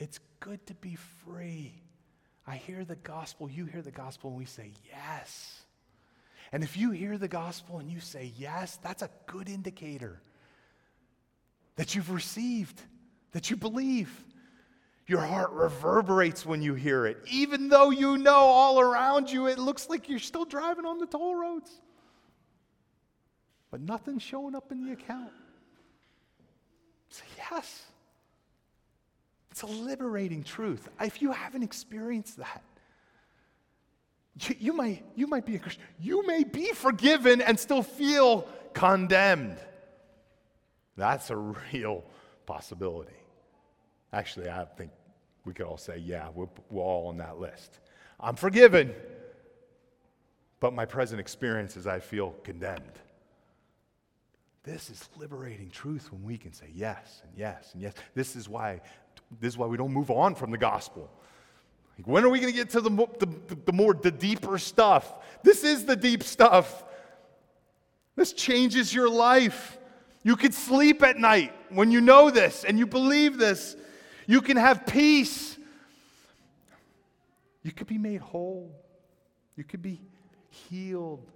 It's 0.00 0.18
good 0.40 0.66
to 0.66 0.74
be 0.74 0.96
free. 1.24 1.74
I 2.46 2.56
hear 2.56 2.84
the 2.84 2.96
gospel, 2.96 3.48
you 3.50 3.66
hear 3.66 3.82
the 3.82 3.90
gospel, 3.90 4.30
and 4.30 4.38
we 4.38 4.46
say 4.46 4.72
yes. 4.90 5.62
And 6.52 6.64
if 6.64 6.76
you 6.76 6.90
hear 6.90 7.18
the 7.18 7.28
gospel 7.28 7.78
and 7.78 7.90
you 7.90 8.00
say 8.00 8.32
yes, 8.36 8.78
that's 8.82 9.02
a 9.02 9.10
good 9.26 9.48
indicator 9.48 10.20
that 11.76 11.94
you've 11.94 12.10
received, 12.10 12.80
that 13.32 13.50
you 13.50 13.56
believe. 13.56 14.10
Your 15.06 15.20
heart 15.20 15.50
reverberates 15.52 16.46
when 16.46 16.62
you 16.62 16.74
hear 16.74 17.06
it. 17.06 17.18
Even 17.30 17.68
though 17.68 17.90
you 17.90 18.16
know 18.16 18.32
all 18.32 18.80
around 18.80 19.30
you, 19.30 19.48
it 19.48 19.58
looks 19.58 19.88
like 19.88 20.08
you're 20.08 20.18
still 20.18 20.44
driving 20.44 20.86
on 20.86 20.98
the 20.98 21.06
toll 21.06 21.34
roads. 21.34 21.70
But 23.70 23.80
nothing's 23.80 24.22
showing 24.22 24.54
up 24.54 24.72
in 24.72 24.84
the 24.84 24.92
account. 24.92 25.32
Say 27.10 27.24
yes. 27.50 27.82
It's 29.62 29.70
a 29.70 29.82
liberating 29.82 30.42
truth. 30.42 30.88
If 31.02 31.20
you 31.20 31.32
haven't 31.32 31.62
experienced 31.62 32.38
that, 32.38 32.62
you, 34.40 34.56
you, 34.58 34.72
might, 34.72 35.04
you 35.16 35.26
might 35.26 35.44
be 35.44 35.56
a 35.56 35.58
Christian. 35.58 35.82
You 36.00 36.26
may 36.26 36.44
be 36.44 36.72
forgiven 36.72 37.42
and 37.42 37.60
still 37.60 37.82
feel 37.82 38.48
condemned. 38.72 39.58
That's 40.96 41.28
a 41.28 41.36
real 41.36 42.04
possibility. 42.46 43.12
Actually, 44.14 44.48
I 44.48 44.64
think 44.64 44.92
we 45.44 45.52
could 45.52 45.66
all 45.66 45.76
say, 45.76 45.98
yeah, 45.98 46.28
we're, 46.34 46.48
we're 46.70 46.82
all 46.82 47.08
on 47.08 47.18
that 47.18 47.38
list. 47.38 47.80
I'm 48.18 48.36
forgiven, 48.36 48.94
but 50.60 50.72
my 50.72 50.86
present 50.86 51.20
experience 51.20 51.76
is 51.76 51.86
I 51.86 52.00
feel 52.00 52.30
condemned. 52.44 52.98
This 54.62 54.88
is 54.88 55.06
liberating 55.18 55.68
truth 55.70 56.12
when 56.12 56.22
we 56.22 56.38
can 56.38 56.52
say 56.52 56.66
yes 56.74 57.20
and 57.24 57.32
yes 57.36 57.70
and 57.74 57.82
yes. 57.82 57.94
This 58.14 58.36
is 58.36 58.48
why 58.48 58.80
this 59.38 59.54
is 59.54 59.58
why 59.58 59.66
we 59.66 59.76
don't 59.76 59.92
move 59.92 60.10
on 60.10 60.34
from 60.34 60.50
the 60.50 60.58
gospel. 60.58 61.10
Like, 61.96 62.06
when 62.06 62.24
are 62.24 62.28
we 62.28 62.40
going 62.40 62.52
to 62.52 62.56
get 62.56 62.70
to 62.70 62.80
the, 62.80 62.90
the, 62.90 63.54
the 63.66 63.72
more, 63.72 63.94
the 63.94 64.10
deeper 64.10 64.58
stuff? 64.58 65.12
This 65.42 65.64
is 65.64 65.84
the 65.84 65.96
deep 65.96 66.22
stuff. 66.22 66.84
This 68.16 68.32
changes 68.32 68.92
your 68.92 69.08
life. 69.08 69.78
You 70.22 70.36
can 70.36 70.52
sleep 70.52 71.02
at 71.02 71.16
night 71.18 71.52
when 71.70 71.90
you 71.90 72.00
know 72.00 72.30
this 72.30 72.64
and 72.64 72.78
you 72.78 72.86
believe 72.86 73.38
this. 73.38 73.76
You 74.26 74.40
can 74.40 74.56
have 74.56 74.86
peace. 74.86 75.58
You 77.62 77.72
could 77.72 77.86
be 77.86 77.98
made 77.98 78.20
whole. 78.20 78.74
You 79.56 79.64
could 79.64 79.82
be 79.82 80.00
healed. 80.48 81.30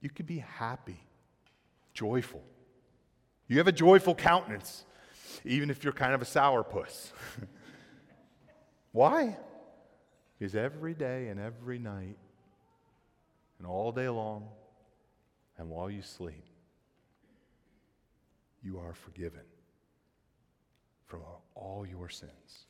You 0.00 0.10
could 0.10 0.26
be 0.26 0.38
happy, 0.38 1.00
joyful. 1.94 2.42
You 3.48 3.58
have 3.58 3.66
a 3.66 3.72
joyful 3.72 4.14
countenance, 4.14 4.84
even 5.44 5.70
if 5.70 5.84
you're 5.84 5.92
kind 5.92 6.14
of 6.14 6.22
a 6.22 6.24
sourpuss. 6.24 7.10
Why? 8.92 9.36
Because 10.38 10.54
every 10.54 10.94
day 10.94 11.28
and 11.28 11.40
every 11.40 11.78
night, 11.78 12.16
and 13.58 13.66
all 13.66 13.92
day 13.92 14.08
long, 14.08 14.48
and 15.58 15.70
while 15.70 15.90
you 15.90 16.02
sleep, 16.02 16.44
you 18.62 18.78
are 18.78 18.92
forgiven 18.92 19.44
from 21.06 21.20
all 21.54 21.86
your 21.86 22.08
sins. 22.08 22.66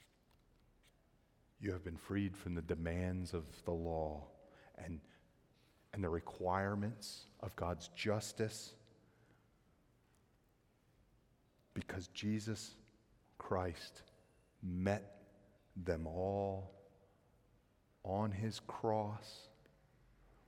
You 1.60 1.72
have 1.72 1.82
been 1.82 1.96
freed 1.96 2.36
from 2.36 2.54
the 2.54 2.62
demands 2.62 3.34
of 3.34 3.44
the 3.64 3.72
law 3.72 4.24
and, 4.84 5.00
and 5.92 6.04
the 6.04 6.08
requirements 6.08 7.26
of 7.40 7.56
God's 7.56 7.88
justice 7.96 8.74
because 11.96 12.08
Jesus 12.08 12.74
Christ 13.38 14.02
met 14.62 15.22
them 15.82 16.06
all 16.06 16.74
on 18.04 18.30
his 18.30 18.60
cross 18.66 19.48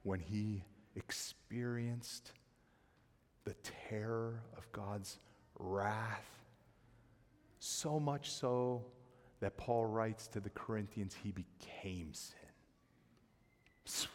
when 0.02 0.20
he 0.20 0.62
experienced 0.94 2.32
the 3.44 3.54
terror 3.88 4.42
of 4.58 4.70
God's 4.72 5.20
wrath. 5.58 6.28
So 7.60 7.98
much 7.98 8.30
so 8.30 8.84
that 9.40 9.56
Paul 9.56 9.86
writes 9.86 10.28
to 10.28 10.40
the 10.40 10.50
Corinthians, 10.50 11.16
he 11.22 11.32
became 11.32 12.12
sin. 12.12 12.36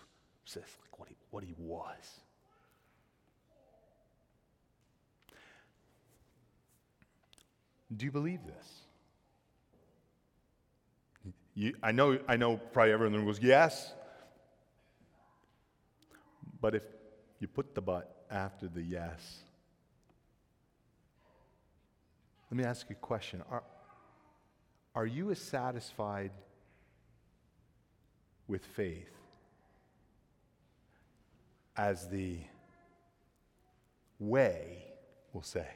Says 0.46 0.64
like 0.82 1.00
what 1.00 1.10
he, 1.10 1.16
what 1.32 1.44
he 1.44 1.56
was. 1.58 2.22
Do 7.96 8.06
you 8.06 8.12
believe 8.12 8.40
this? 8.46 8.84
You, 11.56 11.76
I 11.84 11.92
know, 11.92 12.18
I 12.28 12.36
know. 12.36 12.58
Probably 12.58 12.94
everyone 12.94 13.26
goes 13.26 13.40
yes, 13.40 13.94
but 16.60 16.74
if 16.74 16.84
you 17.40 17.48
put 17.48 17.76
the 17.76 17.82
but 17.82 18.26
after 18.32 18.68
the 18.68 18.82
yes, 18.82 19.40
let 22.50 22.58
me 22.58 22.64
ask 22.64 22.90
you 22.90 22.96
a 22.96 23.06
question: 23.06 23.44
Are 23.52 23.64
are 24.96 25.06
you 25.06 25.30
as 25.30 25.40
satisfied 25.40 26.32
with 28.48 28.66
faith 28.66 29.10
as 31.78 32.08
the 32.10 32.38
way, 34.20 34.84
we'll 35.34 35.44
say, 35.44 35.68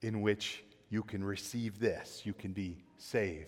in 0.00 0.22
which 0.22 0.62
you 0.90 1.02
can 1.02 1.24
receive 1.24 1.78
this, 1.78 2.22
you 2.24 2.34
can 2.34 2.52
be 2.52 2.82
saved? 2.98 3.46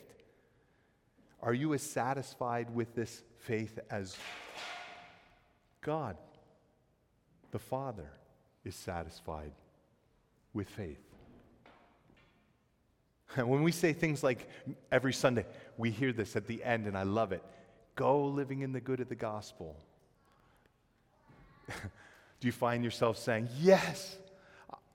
Are 1.43 1.53
you 1.53 1.75
as 1.75 1.83
satisfied 1.83 2.73
with 2.73 2.95
this 2.95 3.23
faith 3.39 3.79
as 3.91 4.17
God, 5.81 6.17
the 7.51 7.59
Father, 7.59 8.09
is 8.65 8.77
satisfied 8.77 9.53
with 10.55 10.69
faith? 10.69 11.03
And 13.35 13.49
when 13.51 13.65
we 13.65 13.73
say 13.73 13.93
things 13.93 14.23
like 14.23 14.49
every 14.93 15.13
Sunday, 15.13 15.45
we 15.77 15.91
hear 15.91 16.13
this 16.13 16.37
at 16.37 16.47
the 16.47 16.63
end, 16.63 16.87
and 16.87 16.97
I 16.97 17.03
love 17.03 17.33
it 17.33 17.43
go 17.95 18.25
living 18.25 18.63
in 18.63 18.73
the 18.73 18.81
good 18.81 19.01
of 19.01 19.09
the 19.09 19.15
gospel. 19.15 19.77
Do 21.69 22.49
you 22.49 22.53
find 22.53 22.83
yourself 22.83 23.19
saying, 23.19 23.49
Yes, 23.61 24.17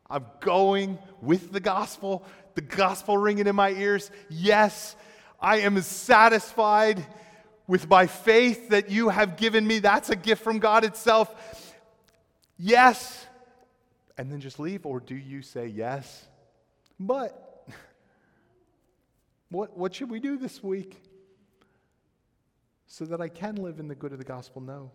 I'm 0.10 0.26
going 0.40 0.98
with 1.22 1.52
the 1.52 1.60
gospel, 1.60 2.24
the 2.56 2.62
gospel 2.62 3.18
ringing 3.18 3.48
in 3.48 3.56
my 3.56 3.72
ears? 3.72 4.10
Yes, 4.30 4.96
I 5.40 5.60
am 5.60 5.82
satisfied 5.82 7.06
with 7.68 7.90
my 7.90 8.08
faith 8.08 8.70
that 8.70 8.90
you 8.90 9.10
have 9.10 9.38
given 9.38 9.68
me. 9.68 9.80
That's 9.80 10.10
a 10.10 10.16
gift 10.16 10.44
from 10.44 10.60
God 10.60 10.86
itself. 10.86 11.76
Yes. 12.58 13.26
And 14.18 14.32
then 14.32 14.40
just 14.40 14.60
leave? 14.60 14.86
Or 14.86 15.00
do 15.00 15.16
you 15.16 15.42
say 15.42 15.68
yes, 15.68 16.26
but 17.00 17.68
what, 19.50 19.78
what 19.78 19.94
should 19.94 20.10
we 20.10 20.20
do 20.20 20.38
this 20.38 20.64
week 20.64 21.02
so 22.88 23.06
that 23.06 23.22
I 23.22 23.28
can 23.28 23.56
live 23.58 23.80
in 23.80 23.88
the 23.88 23.96
good 23.96 24.14
of 24.14 24.18
the 24.18 24.24
gospel? 24.24 24.62
No. 24.62 24.92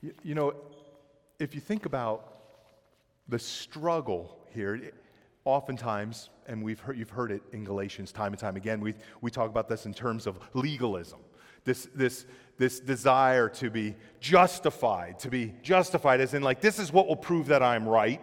You, 0.00 0.14
you 0.22 0.34
know, 0.34 0.54
if 1.38 1.54
you 1.54 1.60
think 1.60 1.86
about 1.86 2.34
the 3.28 3.38
struggle 3.38 4.36
here, 4.52 4.92
oftentimes, 5.44 6.30
and 6.46 6.62
we've 6.62 6.80
heard, 6.80 6.98
you've 6.98 7.10
heard 7.10 7.30
it 7.30 7.42
in 7.52 7.64
Galatians 7.64 8.12
time 8.12 8.32
and 8.32 8.38
time 8.38 8.56
again, 8.56 8.80
we, 8.80 8.94
we 9.20 9.30
talk 9.30 9.48
about 9.48 9.68
this 9.68 9.86
in 9.86 9.94
terms 9.94 10.26
of 10.26 10.38
legalism. 10.54 11.20
This, 11.64 11.88
this, 11.94 12.26
this 12.56 12.80
desire 12.80 13.48
to 13.50 13.70
be 13.70 13.94
justified, 14.20 15.18
to 15.20 15.28
be 15.28 15.54
justified, 15.62 16.20
as 16.20 16.34
in, 16.34 16.42
like, 16.42 16.60
this 16.60 16.78
is 16.78 16.92
what 16.92 17.06
will 17.06 17.16
prove 17.16 17.46
that 17.48 17.62
I'm 17.62 17.86
right 17.86 18.20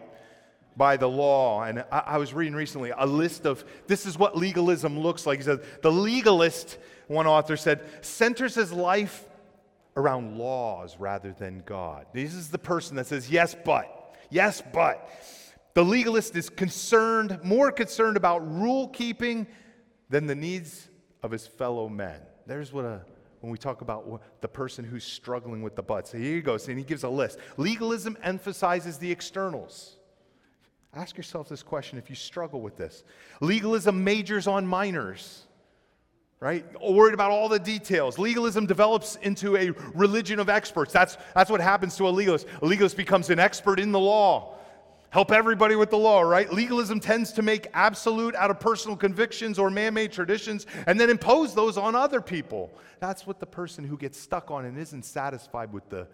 by 0.76 0.98
the 0.98 1.08
law. 1.08 1.64
And 1.64 1.86
I, 1.92 2.00
I, 2.00 2.18
was 2.18 2.34
reading 2.34 2.56
recently 2.56 2.92
a 2.98 3.06
list 3.06 3.46
of 3.46 3.64
this 3.88 4.06
is 4.06 4.18
what 4.18 4.36
legalism 4.36 5.00
looks 5.00 5.26
like. 5.26 5.40
He 5.40 5.46
said, 5.46 5.64
The 5.84 5.92
legalist, 5.92 6.78
one 7.08 7.28
author 7.28 7.56
said, 7.56 7.82
centers 8.04 8.56
his 8.56 8.74
life 8.74 9.26
around 9.96 10.38
laws 10.38 10.98
rather 11.00 11.32
than 11.32 11.64
God. 11.66 12.08
This 12.14 12.34
is 12.34 12.50
the 12.50 12.58
person 12.58 12.96
that 12.98 13.08
says, 13.08 13.30
Yes, 13.30 13.56
but. 13.66 14.16
Yes, 14.30 14.62
but. 14.74 15.10
The 15.74 15.84
legalist 15.84 16.36
is 16.36 16.50
concerned, 16.50 17.40
more 17.44 17.72
concerned 17.72 18.18
about 18.18 18.40
rule 18.40 18.88
keeping 18.90 19.48
than 20.10 20.26
the 20.26 20.36
needs 20.36 20.90
of 21.22 21.32
his 21.32 21.46
fellow 21.46 21.90
men. 21.90 22.22
There's 22.46 22.72
what 22.72 22.86
a 22.86 23.02
when 23.46 23.52
we 23.52 23.60
talk 23.60 23.82
about 23.82 24.24
the 24.42 24.48
person 24.48 24.84
who's 24.84 25.04
struggling 25.04 25.62
with 25.62 25.76
the 25.76 25.84
but. 25.84 26.08
So 26.08 26.18
here 26.18 26.36
he 26.36 26.42
goes, 26.42 26.68
and 26.68 26.80
he 26.80 26.84
gives 26.84 27.04
a 27.04 27.10
list. 27.10 27.38
Legalism 27.58 28.18
emphasizes 28.24 28.98
the 28.98 29.12
externals. 29.12 29.98
Ask 30.96 31.16
yourself 31.16 31.48
this 31.48 31.62
question 31.62 32.00
if 32.00 32.10
you 32.10 32.16
struggle 32.16 32.60
with 32.60 32.76
this. 32.76 33.04
Legalism 33.42 34.04
majors 34.04 34.48
on 34.48 34.66
minors, 34.66 35.45
right? 36.40 36.66
Worried 36.82 37.14
about 37.14 37.32
all 37.32 37.50
the 37.50 37.60
details. 37.60 38.20
Legalism 38.20 38.66
develops 38.66 39.16
into 39.18 39.56
a 39.56 39.72
religion 39.94 40.40
of 40.40 40.50
experts. 40.50 40.92
That's, 40.92 41.18
that's 41.34 41.50
what 41.50 41.62
happens 41.62 41.96
to 41.98 42.08
a 42.08 42.12
legalist. 42.12 42.48
A 42.62 42.66
legalist 42.66 42.98
becomes 42.98 43.30
an 43.30 43.40
expert 43.40 43.80
in 43.80 43.92
the 43.92 44.00
law. 44.00 44.56
Help 45.10 45.32
everybody 45.32 45.78
with 45.78 45.92
the 45.92 45.98
law, 45.98 46.20
right? 46.22 46.52
Legalism 46.52 47.00
tends 47.00 47.32
to 47.32 47.42
make 47.42 47.68
absolute 47.74 48.36
out 48.36 48.52
of 48.52 48.60
personal 48.60 48.98
convictions 48.98 49.58
or 49.58 49.70
man 49.70 49.94
made 49.94 50.12
traditions 50.12 50.68
and 50.88 51.00
then 51.00 51.10
impose 51.10 51.56
those 51.56 51.78
on 51.78 51.96
other 51.96 52.20
people. 52.20 52.70
That's 53.00 53.26
what 53.26 53.40
the 53.40 53.46
person 53.46 53.86
who 53.86 53.98
gets 53.98 54.20
stuck 54.20 54.52
on 54.52 54.66
and 54.66 54.78
isn't 54.78 55.06
satisfied 55.06 55.72
with 55.72 55.90
the 55.90 56.08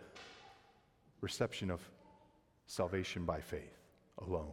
reception 1.19 1.71
of 1.71 1.81
salvation 2.67 3.25
by 3.25 3.41
faith 3.41 3.75
alone. 4.19 4.51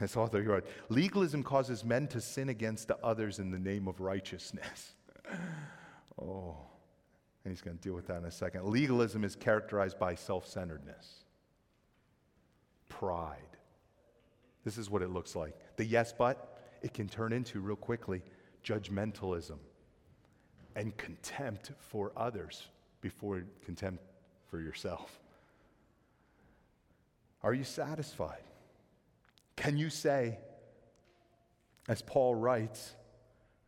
As 0.00 0.16
author 0.16 0.40
he 0.40 0.46
wrote, 0.46 0.66
legalism 0.88 1.42
causes 1.42 1.84
men 1.84 2.06
to 2.08 2.20
sin 2.20 2.48
against 2.48 2.88
the 2.88 2.96
others 3.02 3.38
in 3.38 3.50
the 3.50 3.58
name 3.58 3.88
of 3.88 4.00
righteousness. 4.00 4.94
oh, 6.22 6.56
and 7.44 7.52
he's 7.52 7.62
going 7.62 7.76
to 7.76 7.82
deal 7.82 7.94
with 7.94 8.06
that 8.06 8.18
in 8.18 8.24
a 8.24 8.30
second. 8.30 8.64
Legalism 8.66 9.24
is 9.24 9.34
characterized 9.34 9.98
by 9.98 10.14
self 10.14 10.46
centeredness, 10.46 11.24
pride. 12.88 13.38
This 14.64 14.78
is 14.78 14.90
what 14.90 15.02
it 15.02 15.10
looks 15.10 15.34
like. 15.34 15.54
The 15.76 15.84
yes, 15.84 16.12
but, 16.16 16.58
it 16.82 16.94
can 16.94 17.08
turn 17.08 17.32
into 17.32 17.60
real 17.60 17.76
quickly 17.76 18.22
judgmentalism 18.64 19.58
and 20.76 20.96
contempt 20.96 21.72
for 21.78 22.12
others 22.16 22.68
before 23.00 23.42
contempt 23.64 24.02
for 24.46 24.60
yourself. 24.60 25.18
Are 27.42 27.54
you 27.54 27.64
satisfied? 27.64 28.42
Can 29.58 29.76
you 29.76 29.90
say, 29.90 30.38
as 31.88 32.00
Paul 32.00 32.36
writes, 32.36 32.94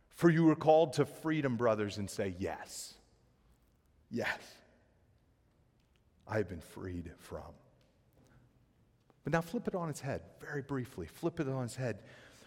for 0.07 0.29
you 0.29 0.45
were 0.45 0.55
called 0.55 0.93
to 0.93 1.05
freedom, 1.05 1.57
brothers, 1.57 1.97
and 1.97 2.09
say, 2.09 2.33
Yes, 2.39 2.93
yes, 4.09 4.39
I 6.25 6.37
have 6.37 6.47
been 6.47 6.61
freed 6.61 7.11
from. 7.19 7.51
But 9.25 9.33
now 9.33 9.41
flip 9.41 9.67
it 9.67 9.75
on 9.75 9.89
its 9.89 9.99
head, 9.99 10.21
very 10.39 10.61
briefly. 10.61 11.07
Flip 11.07 11.41
it 11.41 11.49
on 11.49 11.65
its 11.65 11.75
head. 11.75 11.99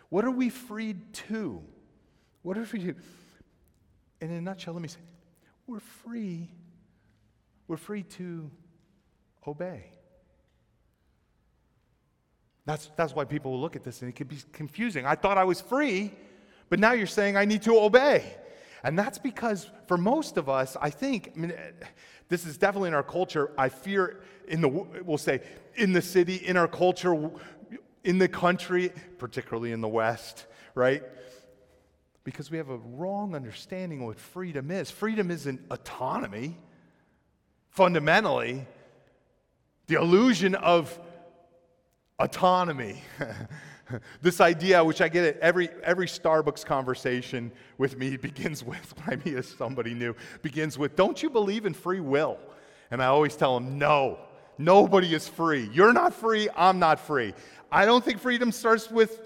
What 0.09 0.25
are 0.25 0.31
we 0.31 0.49
freed 0.49 1.13
to? 1.29 1.63
What 2.41 2.57
are 2.57 2.67
we 2.73 2.79
to? 2.79 2.95
In 4.23 4.31
a 4.31 4.41
nutshell, 4.41 4.73
let 4.73 4.83
me 4.83 4.89
say, 4.89 5.01
we're 5.67 5.81
free. 5.81 6.51
We're 7.69 7.77
free 7.77 8.05
to 8.05 8.51
obey. 9.47 9.94
That's, 12.67 12.91
that's 12.97 13.15
why 13.15 13.25
people 13.25 13.53
will 13.53 13.61
look 13.61 13.77
at 13.77 13.85
this 13.85 14.01
and 14.01 14.09
it 14.09 14.17
can 14.17 14.27
be 14.27 14.39
confusing. 14.53 15.05
I 15.07 15.15
thought 15.15 15.37
I 15.37 15.45
was 15.45 15.61
free, 15.61 16.13
but 16.71 16.79
now 16.79 16.93
you're 16.93 17.07
saying 17.07 17.37
I 17.37 17.45
need 17.45 17.63
to 17.63 17.79
obey. 17.79 18.25
And 18.83 18.99
that's 18.99 19.19
because 19.19 19.71
for 19.87 19.97
most 19.97 20.37
of 20.37 20.49
us, 20.49 20.77
I 20.81 20.91
think, 20.91 21.33
I 21.37 21.39
mean, 21.39 21.53
this 22.29 22.47
is 22.47 22.59
definitely 22.59 22.89
in 22.89 22.95
our 22.95 23.03
culture. 23.03 23.51
I 23.57 23.69
fear 23.69 24.23
in 24.49 24.61
the, 24.61 24.69
we'll 24.69 25.19
say, 25.19 25.41
in 25.75 25.93
the 25.93 26.03
city, 26.03 26.37
in 26.37 26.57
our 26.57 26.69
culture, 26.69 27.31
in 28.03 28.19
the 28.19 28.29
country, 28.29 28.93
particularly 29.19 29.73
in 29.73 29.81
the 29.81 29.89
West, 29.89 30.47
right? 30.75 31.03
Because 32.25 32.51
we 32.51 32.59
have 32.59 32.71
a 32.71 32.77
wrong 32.77 33.35
understanding 33.35 34.01
of 34.01 34.07
what 34.07 34.21
freedom 34.21 34.71
is. 34.71 34.91
Freedom 34.91 35.31
isn't 35.31 35.61
autonomy, 35.71 36.59
fundamentally. 37.71 38.67
The 39.87 39.97
illusion 39.97 40.55
of 40.55 40.99
autonomy. 42.25 43.03
this 44.23 44.41
idea, 44.41 44.83
which 44.83 45.01
I 45.01 45.09
get 45.09 45.25
at 45.25 45.41
every, 45.41 45.69
every 45.83 46.07
Starbucks 46.07 46.65
conversation 46.65 47.53
with 47.79 47.99
me, 47.99 48.17
begins 48.31 48.65
with, 48.65 48.95
when 48.97 49.21
I 49.27 49.31
meet 49.31 49.45
somebody 49.45 49.95
new, 49.95 50.17
begins 50.43 50.79
with, 50.79 50.97
Don't 50.97 51.23
you 51.23 51.31
believe 51.31 51.67
in 51.67 51.75
free 51.75 52.01
will? 52.01 52.39
And 52.91 53.03
I 53.03 53.07
always 53.07 53.37
tell 53.37 53.59
them, 53.59 53.79
No, 53.79 54.19
nobody 54.59 55.15
is 55.15 55.29
free. 55.29 55.69
You're 55.73 55.93
not 55.93 56.15
free, 56.15 56.49
I'm 56.57 56.79
not 56.79 56.99
free. 56.99 57.35
I 57.71 57.85
don't 57.85 58.05
think 58.05 58.21
freedom 58.21 58.53
starts 58.53 58.91
with 58.91 59.21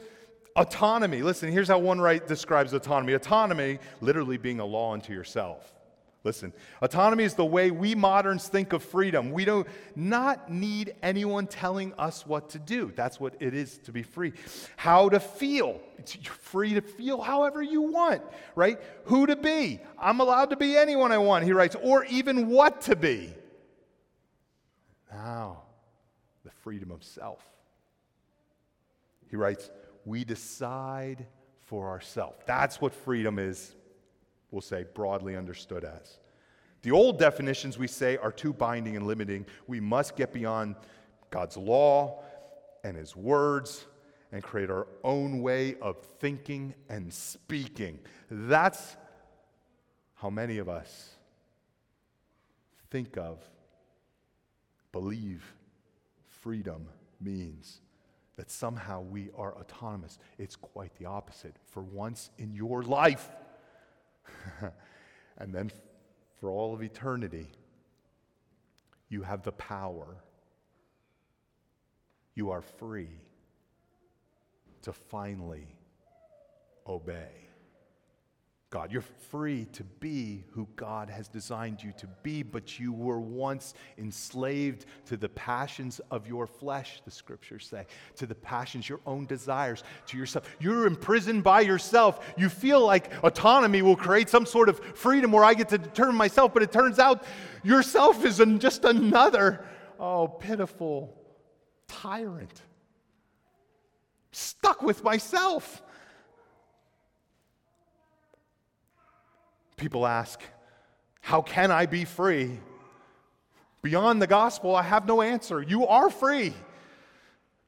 autonomy. 0.57 1.23
Listen, 1.23 1.53
here's 1.53 1.69
how 1.69 1.79
one 1.79 2.01
right 2.01 2.27
describes 2.27 2.73
autonomy 2.73 3.13
autonomy, 3.13 3.79
literally 4.01 4.39
being 4.39 4.59
a 4.59 4.65
law 4.65 4.93
unto 4.93 5.13
yourself. 5.13 5.78
Listen, 6.25 6.53
autonomy 6.83 7.23
is 7.23 7.35
the 7.35 7.45
way 7.45 7.71
we 7.71 7.95
moderns 7.95 8.49
think 8.49 8.73
of 8.73 8.83
freedom. 8.83 9.31
We 9.31 9.45
do 9.45 9.65
not 9.95 10.51
need 10.51 10.95
anyone 11.01 11.47
telling 11.47 11.95
us 11.95 12.27
what 12.27 12.51
to 12.51 12.59
do. 12.59 12.93
That's 12.97 13.21
what 13.21 13.35
it 13.39 13.55
is 13.55 13.79
to 13.79 13.93
be 13.93 14.03
free. 14.03 14.33
How 14.77 15.09
to 15.11 15.21
feel. 15.21 15.81
You're 16.21 16.33
free 16.35 16.75
to 16.75 16.81
feel 16.81 17.21
however 17.21 17.63
you 17.63 17.83
want, 17.83 18.23
right? 18.57 18.81
Who 19.05 19.27
to 19.27 19.37
be. 19.37 19.81
I'm 19.99 20.19
allowed 20.19 20.51
to 20.51 20.57
be 20.57 20.77
anyone 20.77 21.13
I 21.13 21.19
want, 21.19 21.45
he 21.45 21.53
writes, 21.53 21.77
or 21.81 22.05
even 22.07 22.49
what 22.49 22.81
to 22.83 22.97
be. 22.97 23.33
Now, 25.13 25.63
the 26.45 26.51
freedom 26.51 26.91
of 26.91 27.05
self. 27.05 27.43
He 29.31 29.37
writes, 29.37 29.71
we 30.05 30.25
decide 30.25 31.27
for 31.67 31.89
ourselves. 31.89 32.43
That's 32.47 32.81
what 32.81 32.95
freedom 32.95 33.39
is 33.39 33.75
we'll 34.51 34.61
say, 34.61 34.85
broadly 34.95 35.37
understood 35.37 35.85
as. 35.85 36.19
The 36.83 36.93
old 36.93 37.19
definitions, 37.19 37.77
we 37.79 37.87
say, 37.87 38.17
are 38.17 38.33
too 38.33 38.53
binding 38.53 38.97
and 38.97 39.07
limiting. 39.07 39.47
We 39.67 39.81
must 39.81 40.17
get 40.17 40.33
beyond 40.33 40.77
God's 41.31 41.57
law 41.57 42.23
and 42.85 42.97
His 42.97 43.17
words 43.17 43.87
and 44.31 44.43
create 44.43 44.71
our 44.71 44.87
own 45.03 45.41
way 45.43 45.77
of 45.81 45.99
thinking 46.21 46.75
and 46.89 47.13
speaking. 47.13 47.99
That's 48.31 48.97
how 50.15 50.31
many 50.31 50.59
of 50.59 50.69
us 50.69 51.11
think 52.91 53.17
of, 53.17 53.39
believe 54.93 55.45
freedom 56.27 56.89
means. 57.21 57.81
That 58.37 58.53
somehow 58.53 59.01
we 59.01 59.31
are 59.37 59.53
autonomous. 59.57 60.17
It's 60.39 60.55
quite 60.55 60.95
the 60.97 61.07
opposite. 61.07 61.57
For 61.73 61.83
once 61.83 62.31
in 62.39 62.55
your 62.55 62.85
life, 62.85 63.31
and 65.38 65.55
then 65.55 65.71
for 66.41 66.51
all 66.51 66.75
of 66.75 66.83
eternity, 66.83 67.49
you 69.09 69.23
have 69.23 69.43
the 69.43 69.53
power. 69.53 70.17
You 72.35 72.51
are 72.51 72.62
free 72.62 73.11
to 74.83 74.93
finally 74.93 75.67
obey. 76.87 77.48
God. 78.71 78.93
You're 78.93 79.01
free 79.31 79.67
to 79.73 79.85
be 79.85 80.45
who 80.51 80.69
God 80.77 81.09
has 81.09 81.27
designed 81.27 81.83
you 81.83 81.93
to 81.97 82.07
be, 82.23 82.43
but 82.43 82.79
you 82.79 82.93
were 82.93 83.19
once 83.19 83.73
enslaved 83.97 84.85
to 85.07 85.17
the 85.17 85.31
passions 85.31 86.03
of 86.11 86.27
your 86.27 86.47
flesh, 86.47 87.01
the 87.05 87.11
scriptures 87.11 87.67
say, 87.67 87.87
to 88.17 88.27
the 88.27 88.35
passions, 88.35 88.87
your 88.87 89.01
own 89.07 89.25
desires, 89.25 89.85
to 90.09 90.19
yourself. 90.19 90.55
You're 90.61 90.87
imprisoned 90.87 91.45
by 91.45 91.63
yourself. 91.63 92.35
You 92.37 92.51
feel 92.51 92.85
like 92.85 93.11
autonomy 93.25 93.81
will 93.81 93.97
create 93.97 94.29
some 94.29 94.45
sort 94.45 94.69
of 94.69 94.81
freedom 94.95 95.33
where 95.33 95.45
I 95.45 95.55
get 95.55 95.71
to 95.71 95.79
determine 95.79 96.17
myself, 96.17 96.53
but 96.53 96.63
it 96.63 96.71
turns 96.71 96.99
out 96.99 97.25
yourself 97.63 98.23
is 98.23 98.37
just 98.59 98.85
another, 98.85 99.65
oh, 99.99 100.29
pitiful 100.29 101.17
tyrant. 101.87 102.63
Stuck 104.31 104.83
with 104.83 105.03
myself. 105.03 105.83
People 109.79 110.07
ask, 110.07 110.43
How 111.21 111.41
can 111.41 111.71
I 111.71 111.87
be 111.87 112.05
free? 112.05 112.59
Beyond 113.81 114.21
the 114.21 114.27
gospel, 114.27 114.75
I 114.75 114.83
have 114.83 115.07
no 115.07 115.23
answer. 115.23 115.62
You 115.62 115.87
are 115.87 116.11
free. 116.11 116.53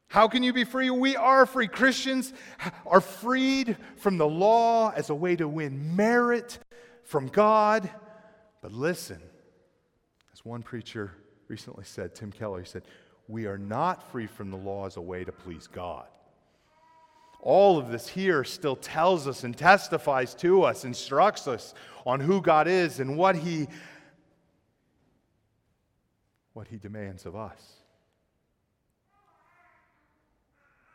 How 0.07 0.27
can 0.27 0.43
you 0.43 0.51
be 0.51 0.65
free? 0.65 0.89
We 0.89 1.15
are 1.15 1.45
free. 1.45 1.67
Christians 1.67 2.33
are 2.85 2.99
freed 2.99 3.77
from 3.95 4.17
the 4.17 4.27
law 4.27 4.91
as 4.91 5.09
a 5.09 5.15
way 5.15 5.37
to 5.37 5.47
win 5.47 5.95
merit 5.95 6.59
from 7.05 7.27
God. 7.27 7.89
But 8.61 8.73
listen, 8.73 9.21
as 10.33 10.43
one 10.43 10.63
preacher 10.63 11.11
recently 11.47 11.85
said, 11.85 12.13
Tim 12.13 12.33
Keller, 12.33 12.59
he 12.59 12.65
said, 12.65 12.83
We 13.29 13.45
are 13.45 13.57
not 13.57 14.11
free 14.11 14.27
from 14.27 14.51
the 14.51 14.57
law 14.57 14.85
as 14.85 14.97
a 14.97 15.01
way 15.01 15.23
to 15.23 15.31
please 15.31 15.65
God 15.65 16.07
all 17.41 17.77
of 17.77 17.91
this 17.91 18.07
here 18.07 18.43
still 18.43 18.75
tells 18.75 19.27
us 19.27 19.43
and 19.43 19.57
testifies 19.57 20.35
to 20.35 20.63
us, 20.63 20.85
instructs 20.85 21.47
us 21.47 21.73
on 22.05 22.19
who 22.19 22.41
God 22.41 22.67
is 22.67 22.99
and 22.99 23.17
what 23.17 23.35
He, 23.35 23.67
what 26.53 26.67
he 26.67 26.77
demands 26.77 27.25
of 27.25 27.35
us. 27.35 27.59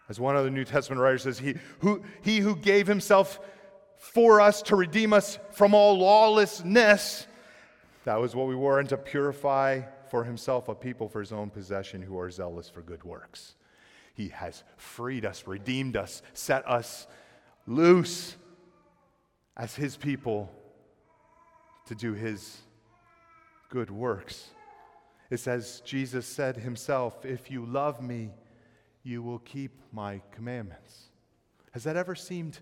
As 0.09 0.21
one 0.21 0.37
other 0.37 0.51
New 0.51 0.65
Testament 0.65 1.01
writer 1.01 1.19
says, 1.19 1.39
he 1.39 1.57
who, 1.81 2.03
he 2.23 2.39
who 2.39 2.55
gave 2.55 2.87
himself 2.87 3.41
for 3.97 4.41
us 4.41 4.63
to 4.63 4.77
redeem 4.77 5.13
us 5.13 5.39
from 5.51 5.75
all 5.75 5.99
lawlessness, 5.99 7.27
that 8.05 8.21
was 8.21 8.37
what 8.37 8.47
we 8.47 8.55
were, 8.55 8.79
and 8.79 8.89
to 8.91 8.97
purify 8.97 9.83
for 10.11 10.23
himself 10.23 10.69
a 10.69 10.75
people 10.75 11.09
for 11.09 11.19
his 11.19 11.33
own 11.33 11.51
possession 11.51 12.03
who 12.03 12.17
are 12.19 12.31
zealous 12.31 12.69
for 12.69 12.83
good 12.83 13.03
works. 13.03 13.57
He 14.17 14.29
has 14.29 14.65
freed 14.79 15.27
us, 15.27 15.47
redeemed 15.47 15.95
us, 15.95 16.23
set 16.33 16.67
us 16.67 17.07
loose 17.67 18.37
as 19.57 19.75
His 19.75 19.97
people 19.97 20.51
to 21.87 21.95
do 21.95 22.15
His 22.15 22.57
good 23.69 23.91
works. 23.91 24.49
It 25.29 25.39
says, 25.39 25.83
Jesus 25.85 26.27
said 26.27 26.57
Himself, 26.57 27.27
If 27.27 27.51
you 27.51 27.67
love 27.67 28.03
me, 28.03 28.31
you 29.03 29.23
will 29.23 29.41
keep 29.41 29.79
my 29.93 30.23
commandments. 30.33 31.11
Has 31.73 31.85
that 31.85 31.97
ever 31.97 32.15
seemed 32.15 32.59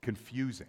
confusing? 0.00 0.68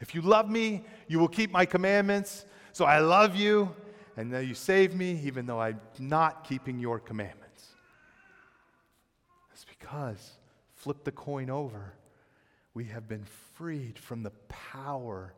If 0.00 0.14
you 0.14 0.20
love 0.20 0.50
me, 0.50 0.84
you 1.08 1.18
will 1.18 1.28
keep 1.28 1.50
my 1.50 1.64
commandments. 1.64 2.44
So 2.72 2.84
I 2.84 2.98
love 2.98 3.34
you, 3.34 3.74
and 4.16 4.30
now 4.30 4.38
you 4.38 4.54
save 4.54 4.94
me 4.94 5.20
even 5.24 5.46
though 5.46 5.60
I'm 5.60 5.80
not 5.98 6.44
keeping 6.44 6.78
your 6.78 6.98
commandments. 6.98 7.66
It's 9.52 9.64
because, 9.64 10.32
flip 10.74 11.04
the 11.04 11.12
coin 11.12 11.50
over, 11.50 11.94
we 12.74 12.84
have 12.84 13.08
been 13.08 13.24
freed 13.54 13.98
from 13.98 14.22
the 14.22 14.32
power 14.48 15.34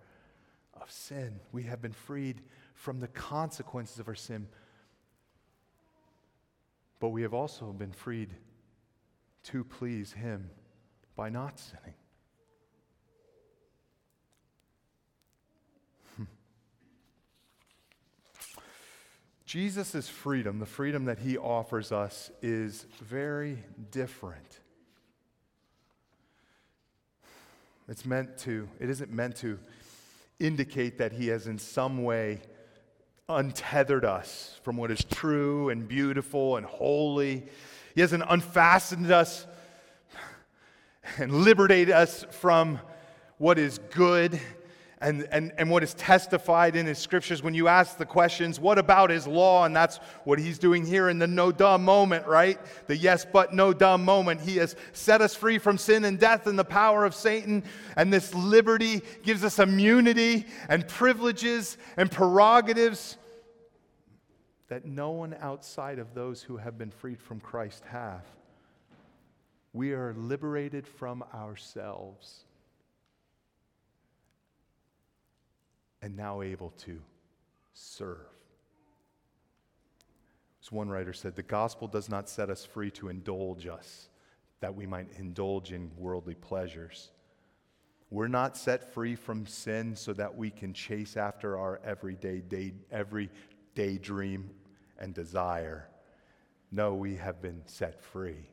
of 0.80 0.90
sin. 0.90 1.40
We 1.52 1.64
have 1.64 1.80
been 1.80 1.92
freed 1.92 2.42
from 2.74 3.00
the 3.00 3.08
consequences 3.08 3.98
of 3.98 4.08
our 4.08 4.14
sin. 4.14 4.48
But 7.00 7.08
we 7.08 7.22
have 7.22 7.34
also 7.34 7.66
been 7.72 7.92
freed 7.92 8.34
to 9.44 9.64
please 9.64 10.12
Him 10.12 10.50
by 11.16 11.28
not 11.28 11.58
sinning. 11.58 11.94
Jesus' 19.48 20.10
freedom, 20.10 20.58
the 20.58 20.66
freedom 20.66 21.06
that 21.06 21.20
he 21.20 21.38
offers 21.38 21.90
us, 21.90 22.30
is 22.42 22.84
very 23.00 23.56
different. 23.90 24.60
It's 27.88 28.04
meant 28.04 28.36
to, 28.40 28.68
it 28.78 28.90
isn't 28.90 29.10
meant 29.10 29.36
to 29.36 29.58
indicate 30.38 30.98
that 30.98 31.12
he 31.12 31.28
has 31.28 31.46
in 31.46 31.58
some 31.58 32.04
way 32.04 32.42
untethered 33.26 34.04
us 34.04 34.60
from 34.64 34.76
what 34.76 34.90
is 34.90 35.02
true 35.02 35.70
and 35.70 35.88
beautiful 35.88 36.58
and 36.58 36.66
holy. 36.66 37.46
He 37.94 38.02
hasn't 38.02 38.24
unfastened 38.28 39.10
us 39.10 39.46
and 41.16 41.32
liberated 41.32 41.94
us 41.94 42.26
from 42.32 42.80
what 43.38 43.58
is 43.58 43.78
good 43.94 44.38
and, 45.00 45.28
and, 45.30 45.52
and 45.56 45.70
what 45.70 45.84
is 45.84 45.94
testified 45.94 46.74
in 46.74 46.86
his 46.86 46.98
scriptures 46.98 47.42
when 47.42 47.54
you 47.54 47.68
ask 47.68 47.98
the 47.98 48.06
questions, 48.06 48.58
what 48.58 48.78
about 48.78 49.10
his 49.10 49.28
law? 49.28 49.64
And 49.64 49.74
that's 49.74 49.98
what 50.24 50.40
he's 50.40 50.58
doing 50.58 50.84
here 50.84 51.08
in 51.08 51.20
the 51.20 51.26
no 51.26 51.52
duh 51.52 51.78
moment, 51.78 52.26
right? 52.26 52.58
The 52.88 52.96
yes 52.96 53.24
but 53.24 53.54
no 53.54 53.72
duh 53.72 53.96
moment. 53.96 54.40
He 54.40 54.56
has 54.56 54.74
set 54.92 55.20
us 55.20 55.36
free 55.36 55.58
from 55.58 55.78
sin 55.78 56.04
and 56.04 56.18
death 56.18 56.48
and 56.48 56.58
the 56.58 56.64
power 56.64 57.04
of 57.04 57.14
Satan. 57.14 57.62
And 57.96 58.12
this 58.12 58.34
liberty 58.34 59.02
gives 59.22 59.44
us 59.44 59.60
immunity 59.60 60.46
and 60.68 60.86
privileges 60.88 61.78
and 61.96 62.10
prerogatives 62.10 63.16
that 64.66 64.84
no 64.84 65.10
one 65.10 65.34
outside 65.40 66.00
of 66.00 66.12
those 66.12 66.42
who 66.42 66.56
have 66.56 66.76
been 66.76 66.90
freed 66.90 67.20
from 67.20 67.38
Christ 67.38 67.84
have. 67.84 68.24
We 69.72 69.92
are 69.92 70.12
liberated 70.14 70.88
from 70.88 71.22
ourselves 71.32 72.44
and 76.02 76.16
now 76.16 76.42
able 76.42 76.70
to 76.78 77.00
serve. 77.72 78.26
As 80.62 80.72
one 80.72 80.88
writer 80.88 81.12
said, 81.12 81.36
the 81.36 81.42
gospel 81.42 81.88
does 81.88 82.08
not 82.08 82.28
set 82.28 82.50
us 82.50 82.64
free 82.64 82.90
to 82.92 83.08
indulge 83.08 83.66
us, 83.66 84.08
that 84.60 84.74
we 84.74 84.86
might 84.86 85.08
indulge 85.16 85.72
in 85.72 85.90
worldly 85.96 86.34
pleasures. 86.34 87.10
We're 88.10 88.28
not 88.28 88.56
set 88.56 88.92
free 88.92 89.14
from 89.14 89.46
sin 89.46 89.94
so 89.94 90.12
that 90.14 90.36
we 90.36 90.50
can 90.50 90.72
chase 90.72 91.16
after 91.16 91.58
our 91.58 91.80
everyday 91.84 92.40
day, 92.40 92.72
every 92.90 93.30
daydream 93.74 94.50
and 94.98 95.14
desire. 95.14 95.88
No, 96.70 96.94
we 96.94 97.16
have 97.16 97.40
been 97.40 97.62
set 97.66 98.00
free 98.00 98.48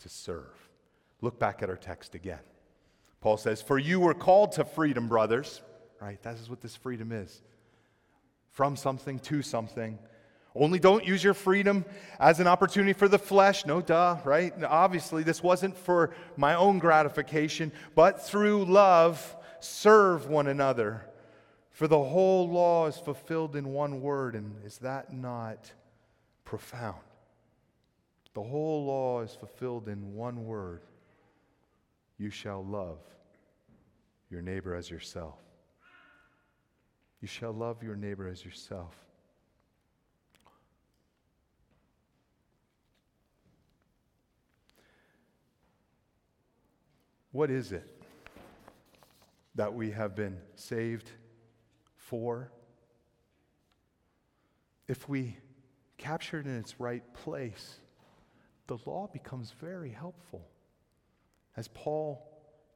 to 0.00 0.08
serve. 0.08 0.68
Look 1.20 1.38
back 1.38 1.62
at 1.62 1.70
our 1.70 1.76
text 1.76 2.14
again. 2.14 2.40
Paul 3.20 3.36
says, 3.36 3.60
For 3.60 3.78
you 3.78 4.00
were 4.00 4.14
called 4.14 4.52
to 4.52 4.64
freedom, 4.64 5.08
brothers 5.08 5.62
right? 6.00 6.22
That 6.22 6.36
is 6.36 6.48
what 6.48 6.60
this 6.60 6.76
freedom 6.76 7.12
is 7.12 7.42
from 8.50 8.76
something 8.76 9.18
to 9.20 9.42
something. 9.42 9.98
Only 10.54 10.78
don't 10.78 11.06
use 11.06 11.22
your 11.22 11.34
freedom 11.34 11.84
as 12.18 12.40
an 12.40 12.46
opportunity 12.46 12.92
for 12.92 13.06
the 13.06 13.18
flesh. 13.18 13.64
No, 13.64 13.80
duh, 13.80 14.18
right? 14.24 14.52
Obviously, 14.64 15.22
this 15.22 15.42
wasn't 15.42 15.76
for 15.76 16.14
my 16.36 16.54
own 16.54 16.78
gratification, 16.78 17.70
but 17.94 18.26
through 18.26 18.64
love, 18.64 19.36
serve 19.60 20.26
one 20.26 20.48
another. 20.48 21.04
For 21.70 21.86
the 21.86 22.02
whole 22.02 22.48
law 22.48 22.86
is 22.88 22.96
fulfilled 22.96 23.54
in 23.54 23.72
one 23.72 24.00
word, 24.00 24.34
and 24.34 24.56
is 24.64 24.78
that 24.78 25.12
not 25.12 25.72
profound? 26.44 26.98
The 28.34 28.42
whole 28.42 28.84
law 28.84 29.20
is 29.20 29.34
fulfilled 29.34 29.88
in 29.88 30.14
one 30.14 30.44
word 30.44 30.82
you 32.18 32.30
shall 32.30 32.64
love 32.64 32.98
your 34.30 34.42
neighbor 34.42 34.74
as 34.74 34.90
yourself. 34.90 35.38
You 37.20 37.28
shall 37.28 37.52
love 37.52 37.82
your 37.82 37.96
neighbor 37.96 38.28
as 38.28 38.44
yourself. 38.44 38.94
What 47.32 47.50
is 47.50 47.72
it 47.72 48.02
that 49.54 49.74
we 49.74 49.90
have 49.90 50.14
been 50.14 50.38
saved 50.54 51.10
for? 51.96 52.50
If 54.86 55.08
we 55.08 55.36
capture 55.98 56.40
it 56.40 56.46
in 56.46 56.56
its 56.56 56.80
right 56.80 57.02
place, 57.12 57.80
the 58.66 58.78
law 58.86 59.08
becomes 59.12 59.52
very 59.60 59.90
helpful. 59.90 60.48
As 61.56 61.68
Paul 61.68 62.24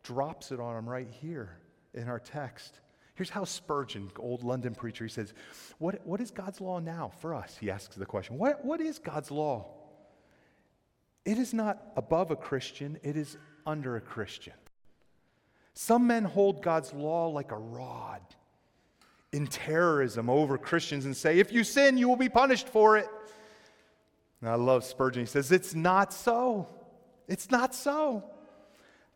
drops 0.02 0.52
it 0.52 0.60
on 0.60 0.76
him 0.76 0.88
right 0.88 1.08
here 1.08 1.58
in 1.94 2.08
our 2.08 2.18
text. 2.18 2.80
Here's 3.14 3.30
how 3.30 3.44
Spurgeon, 3.44 4.10
old 4.18 4.42
London 4.42 4.74
preacher, 4.74 5.04
he 5.04 5.10
says, 5.10 5.34
What, 5.78 6.00
what 6.06 6.20
is 6.20 6.30
God's 6.30 6.60
law 6.60 6.78
now 6.78 7.12
for 7.20 7.34
us? 7.34 7.56
He 7.60 7.70
asks 7.70 7.96
the 7.96 8.06
question. 8.06 8.38
What, 8.38 8.64
what 8.64 8.80
is 8.80 8.98
God's 8.98 9.30
law? 9.30 9.66
It 11.24 11.38
is 11.38 11.52
not 11.52 11.80
above 11.96 12.30
a 12.30 12.36
Christian, 12.36 12.98
it 13.02 13.16
is 13.16 13.36
under 13.66 13.96
a 13.96 14.00
Christian. 14.00 14.54
Some 15.74 16.06
men 16.06 16.24
hold 16.24 16.62
God's 16.62 16.92
law 16.92 17.28
like 17.28 17.52
a 17.52 17.56
rod 17.56 18.20
in 19.32 19.46
terrorem 19.46 20.28
over 20.28 20.58
Christians 20.58 21.06
and 21.06 21.16
say, 21.16 21.38
if 21.38 21.52
you 21.52 21.64
sin, 21.64 21.96
you 21.96 22.08
will 22.08 22.16
be 22.16 22.28
punished 22.28 22.68
for 22.68 22.98
it. 22.98 23.08
And 24.40 24.50
I 24.50 24.56
love 24.56 24.84
Spurgeon. 24.84 25.22
He 25.22 25.26
says, 25.26 25.52
it's 25.52 25.74
not 25.74 26.12
so. 26.12 26.68
It's 27.28 27.50
not 27.50 27.74
so. 27.74 28.24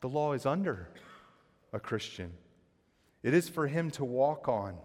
The 0.01 0.09
law 0.09 0.33
is 0.33 0.47
under 0.47 0.89
a 1.73 1.81
Christian. 1.81 2.33
It 3.27 3.35
is 3.35 3.49
for 3.49 3.66
him 3.66 3.91
to 3.91 4.05
walk 4.05 4.47
on, 4.47 4.77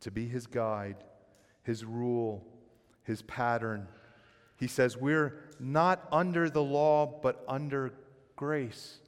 to 0.00 0.10
be 0.10 0.28
his 0.28 0.46
guide, 0.46 0.96
his 1.62 1.82
rule, 1.82 2.46
his 3.04 3.22
pattern. 3.22 3.88
He 4.56 4.66
says, 4.66 4.98
We're 4.98 5.40
not 5.58 6.06
under 6.12 6.50
the 6.50 6.62
law, 6.62 7.06
but 7.22 7.42
under 7.48 7.94
grace. 8.36 8.98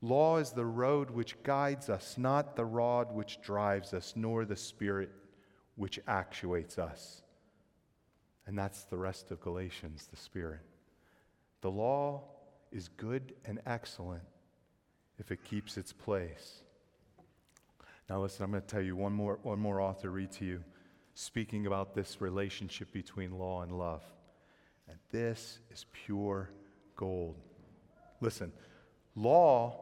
Law 0.00 0.38
is 0.38 0.52
the 0.52 0.64
road 0.64 1.10
which 1.10 1.42
guides 1.42 1.90
us, 1.90 2.16
not 2.16 2.56
the 2.56 2.64
rod 2.64 3.14
which 3.14 3.42
drives 3.42 3.92
us, 3.92 4.14
nor 4.16 4.46
the 4.46 4.56
spirit 4.56 5.10
which 5.76 6.00
actuates 6.08 6.78
us. 6.78 7.20
And 8.46 8.58
that's 8.58 8.84
the 8.84 8.96
rest 8.96 9.30
of 9.30 9.42
Galatians, 9.42 10.08
the 10.10 10.16
Spirit. 10.16 10.62
The 11.60 11.70
law 11.70 12.22
is 12.72 12.88
good 12.88 13.34
and 13.44 13.60
excellent 13.66 14.22
if 15.18 15.30
it 15.30 15.44
keeps 15.44 15.76
its 15.76 15.92
place. 15.92 16.62
Now, 18.08 18.20
listen, 18.20 18.44
I'm 18.44 18.50
going 18.50 18.62
to 18.62 18.68
tell 18.68 18.82
you 18.82 18.96
one 18.96 19.12
more, 19.12 19.38
one 19.42 19.58
more 19.58 19.80
author 19.80 20.10
read 20.10 20.32
to 20.32 20.44
you 20.44 20.62
speaking 21.14 21.66
about 21.66 21.94
this 21.94 22.20
relationship 22.20 22.92
between 22.92 23.38
law 23.38 23.62
and 23.62 23.78
love. 23.78 24.02
And 24.88 24.98
this 25.10 25.58
is 25.70 25.86
pure 25.92 26.50
gold. 26.96 27.36
Listen, 28.20 28.52
law, 29.14 29.78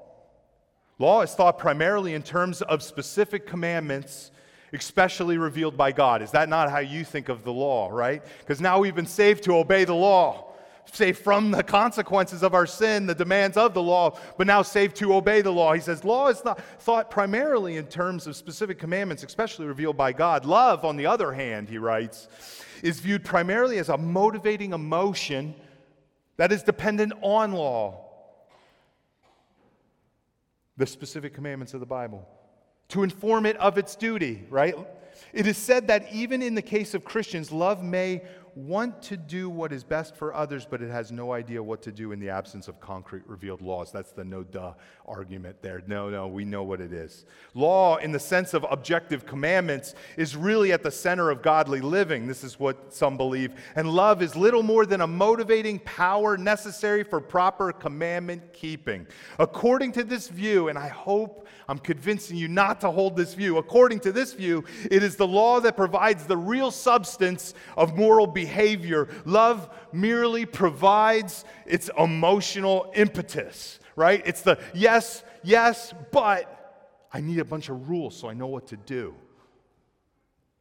law 0.98 1.22
is 1.22 1.32
thought 1.32 1.58
primarily 1.58 2.14
in 2.14 2.22
terms 2.22 2.62
of 2.62 2.82
specific 2.82 3.46
commandments 3.46 4.30
especially 4.72 5.36
revealed 5.38 5.76
by 5.76 5.92
God. 5.92 6.22
Is 6.22 6.30
that 6.30 6.48
not 6.48 6.70
how 6.70 6.78
you 6.78 7.04
think 7.04 7.28
of 7.28 7.42
the 7.42 7.52
law, 7.52 7.88
right? 7.90 8.22
Because 8.38 8.60
now 8.60 8.78
we've 8.78 8.94
been 8.94 9.06
saved 9.06 9.44
to 9.44 9.56
obey 9.56 9.84
the 9.84 9.94
law 9.94 10.49
saved 10.94 11.18
from 11.18 11.50
the 11.50 11.62
consequences 11.62 12.42
of 12.42 12.54
our 12.54 12.66
sin, 12.66 13.06
the 13.06 13.14
demands 13.14 13.56
of 13.56 13.74
the 13.74 13.82
law, 13.82 14.18
but 14.36 14.46
now 14.46 14.62
saved 14.62 14.96
to 14.96 15.14
obey 15.14 15.42
the 15.42 15.50
law. 15.50 15.72
He 15.72 15.80
says, 15.80 16.04
Law 16.04 16.28
is 16.28 16.44
not 16.44 16.60
thought 16.80 17.10
primarily 17.10 17.76
in 17.76 17.86
terms 17.86 18.26
of 18.26 18.36
specific 18.36 18.78
commandments, 18.78 19.22
especially 19.22 19.66
revealed 19.66 19.96
by 19.96 20.12
God. 20.12 20.44
Love, 20.44 20.84
on 20.84 20.96
the 20.96 21.06
other 21.06 21.32
hand, 21.32 21.68
he 21.68 21.78
writes, 21.78 22.28
is 22.82 23.00
viewed 23.00 23.24
primarily 23.24 23.78
as 23.78 23.88
a 23.88 23.96
motivating 23.96 24.72
emotion 24.72 25.54
that 26.36 26.52
is 26.52 26.62
dependent 26.62 27.12
on 27.20 27.52
law, 27.52 28.06
the 30.76 30.86
specific 30.86 31.34
commandments 31.34 31.74
of 31.74 31.80
the 31.80 31.86
Bible, 31.86 32.26
to 32.88 33.02
inform 33.02 33.44
it 33.44 33.56
of 33.58 33.76
its 33.76 33.94
duty, 33.94 34.46
right? 34.48 34.74
It 35.32 35.46
is 35.46 35.58
said 35.58 35.88
that 35.88 36.12
even 36.12 36.42
in 36.42 36.54
the 36.54 36.62
case 36.62 36.94
of 36.94 37.04
Christians, 37.04 37.52
love 37.52 37.82
may 37.82 38.22
want 38.54 39.02
to 39.02 39.16
do 39.16 39.48
what 39.48 39.72
is 39.72 39.84
best 39.84 40.16
for 40.16 40.34
others, 40.34 40.66
but 40.68 40.82
it 40.82 40.90
has 40.90 41.10
no 41.12 41.32
idea 41.32 41.62
what 41.62 41.82
to 41.82 41.92
do 41.92 42.12
in 42.12 42.20
the 42.20 42.30
absence 42.30 42.68
of 42.68 42.80
concrete 42.80 43.22
revealed 43.26 43.62
laws. 43.62 43.92
That's 43.92 44.12
the 44.12 44.24
no 44.24 44.42
duh 44.42 44.74
argument 45.06 45.62
there. 45.62 45.82
No, 45.86 46.10
no, 46.10 46.28
we 46.28 46.44
know 46.44 46.62
what 46.62 46.80
it 46.80 46.92
is. 46.92 47.24
Law, 47.54 47.96
in 47.96 48.12
the 48.12 48.18
sense 48.18 48.54
of 48.54 48.64
objective 48.70 49.26
commandments, 49.26 49.94
is 50.16 50.36
really 50.36 50.72
at 50.72 50.82
the 50.82 50.90
center 50.90 51.30
of 51.30 51.42
godly 51.42 51.80
living. 51.80 52.26
This 52.26 52.44
is 52.44 52.58
what 52.58 52.92
some 52.94 53.16
believe. 53.16 53.52
And 53.76 53.90
love 53.90 54.22
is 54.22 54.36
little 54.36 54.62
more 54.62 54.86
than 54.86 55.00
a 55.00 55.06
motivating 55.06 55.78
power 55.80 56.36
necessary 56.36 57.02
for 57.02 57.20
proper 57.20 57.72
commandment 57.72 58.52
keeping. 58.52 59.06
According 59.38 59.92
to 59.92 60.04
this 60.04 60.28
view, 60.28 60.68
and 60.68 60.78
I 60.78 60.88
hope 60.88 61.46
I'm 61.68 61.78
convincing 61.78 62.36
you 62.36 62.48
not 62.48 62.80
to 62.80 62.90
hold 62.90 63.16
this 63.16 63.34
view, 63.34 63.58
according 63.58 64.00
to 64.00 64.12
this 64.12 64.32
view, 64.32 64.64
it 64.90 65.02
is 65.02 65.16
the 65.16 65.26
law 65.26 65.60
that 65.60 65.76
provides 65.76 66.24
the 66.26 66.36
real 66.36 66.70
substance 66.70 67.54
of 67.76 67.96
moral 67.96 68.26
behavior 68.26 68.39
behavior. 68.40 69.08
Love 69.24 69.68
merely 69.92 70.46
provides 70.46 71.44
its 71.66 71.90
emotional 71.98 72.90
impetus, 72.94 73.78
right? 73.96 74.22
It's 74.24 74.42
the 74.42 74.58
yes, 74.72 75.22
yes, 75.42 75.92
but 76.10 76.44
I 77.12 77.20
need 77.20 77.38
a 77.38 77.44
bunch 77.44 77.68
of 77.68 77.90
rules 77.90 78.16
so 78.16 78.28
I 78.28 78.34
know 78.34 78.46
what 78.46 78.68
to 78.68 78.76
do. 78.76 79.14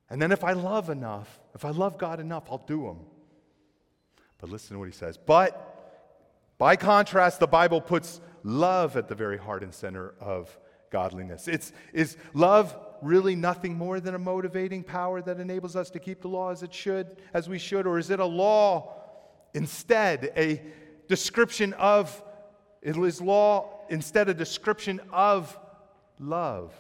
And 0.10 0.22
then 0.22 0.32
if 0.32 0.44
I 0.44 0.54
love 0.54 0.90
enough, 0.90 1.40
if 1.56 1.64
I 1.64 1.70
love 1.70 1.98
God 1.98 2.20
enough, 2.20 2.46
I'll 2.50 2.66
do 2.66 2.84
them. 2.84 3.00
But 4.40 4.50
listen 4.50 4.76
to 4.76 4.80
what 4.80 4.88
he 4.88 4.94
says. 4.94 5.18
But 5.18 5.52
by 6.58 6.76
contrast, 6.76 7.40
the 7.40 7.48
Bible 7.48 7.80
puts 7.80 8.20
love 8.44 8.98
at 8.98 9.08
the 9.08 9.16
very 9.16 9.38
heart 9.38 9.64
and 9.64 9.74
center 9.74 10.16
of 10.20 10.58
godliness. 10.90 11.48
It's, 11.48 11.72
is 11.94 12.18
love 12.34 12.76
really 13.02 13.36
nothing 13.36 13.78
more 13.78 14.00
than 14.00 14.16
a 14.16 14.20
motivating 14.20 14.84
power 14.84 15.22
that 15.22 15.40
enables 15.40 15.76
us 15.76 15.90
to 15.92 16.00
keep 16.00 16.22
the 16.22 16.28
law 16.28 16.52
as 16.52 16.64
it 16.64 16.74
should, 16.74 17.22
as 17.34 17.50
we 17.50 17.58
should, 17.58 17.88
or 17.88 17.98
is 17.98 18.10
it 18.10 18.20
a 18.20 18.26
law 18.26 18.94
instead, 19.54 20.32
a 20.36 20.62
description 21.08 21.74
of, 21.74 22.24
it 22.82 22.98
is 22.98 23.22
law 23.22 23.86
instead 23.90 24.30
a 24.30 24.34
description 24.34 25.02
of 25.12 25.58
love? 26.20 26.74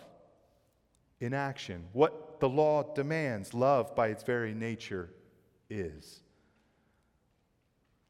in 1.19 1.33
action. 1.33 1.85
What 1.93 2.39
the 2.39 2.49
law 2.49 2.83
demands, 2.93 3.53
love 3.53 3.95
by 3.95 4.07
its 4.07 4.23
very 4.23 4.53
nature 4.53 5.09
is. 5.69 6.21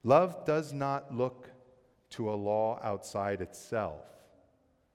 Love 0.04 0.46
does 0.46 0.72
not 0.72 1.14
look 1.14 1.50
to 2.12 2.32
a 2.32 2.36
law 2.36 2.80
outside 2.84 3.42
itself 3.42 4.06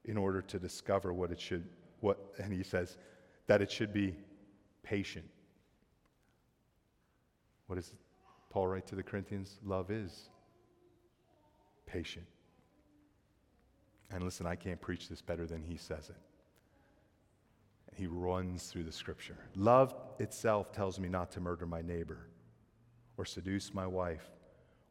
in 0.04 0.16
order 0.16 0.42
to 0.42 0.58
discover 0.58 1.12
what 1.12 1.30
it 1.30 1.40
should 1.40 1.68
what 2.04 2.18
and 2.38 2.52
he 2.52 2.62
says 2.62 2.98
that 3.46 3.62
it 3.62 3.72
should 3.72 3.92
be 3.92 4.14
patient. 4.82 5.24
What 7.66 7.76
does 7.76 7.94
Paul 8.50 8.66
write 8.68 8.86
to 8.88 8.94
the 8.94 9.02
Corinthians? 9.02 9.58
Love 9.64 9.90
is 9.90 10.28
patient. 11.86 12.26
And 14.10 14.22
listen, 14.22 14.46
I 14.46 14.54
can't 14.54 14.80
preach 14.80 15.08
this 15.08 15.22
better 15.22 15.46
than 15.46 15.62
he 15.62 15.78
says 15.78 16.10
it. 16.10 16.16
He 17.96 18.06
runs 18.06 18.66
through 18.66 18.84
the 18.84 18.92
scripture. 18.92 19.38
Love 19.56 19.94
itself 20.18 20.72
tells 20.72 21.00
me 21.00 21.08
not 21.08 21.30
to 21.32 21.40
murder 21.40 21.64
my 21.64 21.80
neighbor, 21.80 22.28
or 23.16 23.24
seduce 23.24 23.72
my 23.72 23.86
wife, 23.86 24.28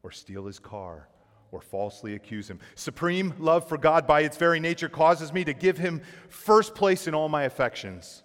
or 0.02 0.10
steal 0.10 0.46
his 0.46 0.58
car, 0.58 1.08
or 1.54 1.60
falsely 1.60 2.16
accuse 2.16 2.50
him. 2.50 2.58
Supreme 2.74 3.32
love 3.38 3.68
for 3.68 3.78
God, 3.78 4.08
by 4.08 4.22
its 4.22 4.36
very 4.36 4.58
nature, 4.58 4.88
causes 4.88 5.32
me 5.32 5.44
to 5.44 5.54
give 5.54 5.78
him 5.78 6.02
first 6.28 6.74
place 6.74 7.06
in 7.06 7.14
all 7.14 7.28
my 7.28 7.44
affections, 7.44 8.24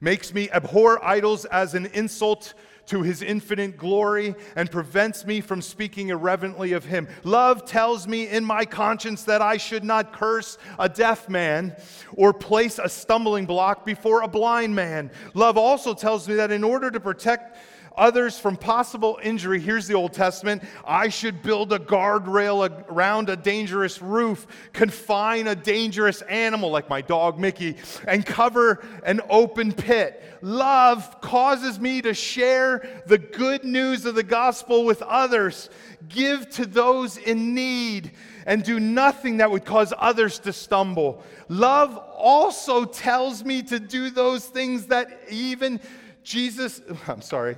makes 0.00 0.34
me 0.34 0.50
abhor 0.50 1.02
idols 1.04 1.44
as 1.46 1.74
an 1.74 1.86
insult 1.86 2.54
to 2.86 3.02
his 3.02 3.22
infinite 3.22 3.76
glory 3.76 4.34
and 4.56 4.70
prevents 4.70 5.24
me 5.26 5.40
from 5.40 5.60
speaking 5.62 6.08
irreverently 6.08 6.72
of 6.72 6.86
him. 6.86 7.06
Love 7.22 7.64
tells 7.64 8.08
me 8.08 8.26
in 8.26 8.44
my 8.44 8.64
conscience 8.64 9.24
that 9.24 9.42
I 9.42 9.58
should 9.58 9.84
not 9.84 10.12
curse 10.12 10.58
a 10.78 10.88
deaf 10.88 11.28
man 11.28 11.76
or 12.14 12.32
place 12.32 12.80
a 12.82 12.88
stumbling 12.88 13.46
block 13.46 13.84
before 13.84 14.22
a 14.22 14.28
blind 14.28 14.74
man. 14.74 15.10
Love 15.34 15.58
also 15.58 15.94
tells 15.94 16.26
me 16.26 16.34
that 16.36 16.50
in 16.50 16.64
order 16.64 16.90
to 16.90 16.98
protect 16.98 17.58
others 17.98 18.38
from 18.38 18.56
possible 18.56 19.18
injury. 19.22 19.60
Here's 19.60 19.86
the 19.86 19.94
Old 19.94 20.12
Testament 20.12 20.62
I 20.86 21.08
should 21.08 21.42
build 21.42 21.72
a 21.72 21.78
guardrail 21.78 22.86
around 22.88 23.28
a 23.28 23.36
dangerous 23.36 24.00
roof, 24.00 24.46
confine 24.72 25.48
a 25.48 25.54
dangerous 25.54 26.22
animal 26.22 26.70
like 26.70 26.88
my 26.88 27.02
dog 27.02 27.38
Mickey, 27.38 27.76
and 28.06 28.24
cover 28.24 28.84
an 29.04 29.20
open 29.28 29.72
pit. 29.72 30.22
Love 30.40 31.20
causes 31.20 31.80
me 31.80 32.00
to 32.00 32.14
share 32.14 33.02
the 33.06 33.18
good 33.18 33.64
news 33.64 34.06
of 34.06 34.14
the 34.14 34.22
gospel 34.22 34.84
with 34.84 35.02
others, 35.02 35.68
give 36.08 36.48
to 36.50 36.64
those 36.64 37.16
in 37.16 37.54
need, 37.54 38.12
and 38.46 38.62
do 38.62 38.80
nothing 38.80 39.38
that 39.38 39.50
would 39.50 39.64
cause 39.64 39.92
others 39.98 40.38
to 40.38 40.52
stumble. 40.52 41.22
Love 41.48 41.98
also 42.16 42.84
tells 42.84 43.44
me 43.44 43.62
to 43.62 43.78
do 43.78 44.10
those 44.10 44.46
things 44.46 44.86
that 44.86 45.20
even 45.28 45.80
Jesus, 46.28 46.82
I'm 47.08 47.22
sorry, 47.22 47.56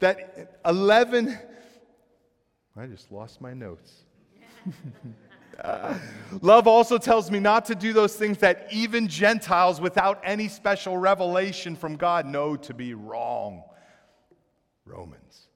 that 0.00 0.58
11, 0.66 1.38
I 2.76 2.86
just 2.86 3.12
lost 3.12 3.40
my 3.40 3.54
notes. 3.54 4.02
uh, 5.62 5.96
love 6.42 6.66
also 6.66 6.98
tells 6.98 7.30
me 7.30 7.38
not 7.38 7.64
to 7.66 7.76
do 7.76 7.92
those 7.92 8.16
things 8.16 8.38
that 8.38 8.66
even 8.72 9.06
Gentiles 9.06 9.80
without 9.80 10.20
any 10.24 10.48
special 10.48 10.98
revelation 10.98 11.76
from 11.76 11.94
God 11.94 12.26
know 12.26 12.56
to 12.56 12.74
be 12.74 12.92
wrong. 12.92 13.62
Romans. 14.84 15.46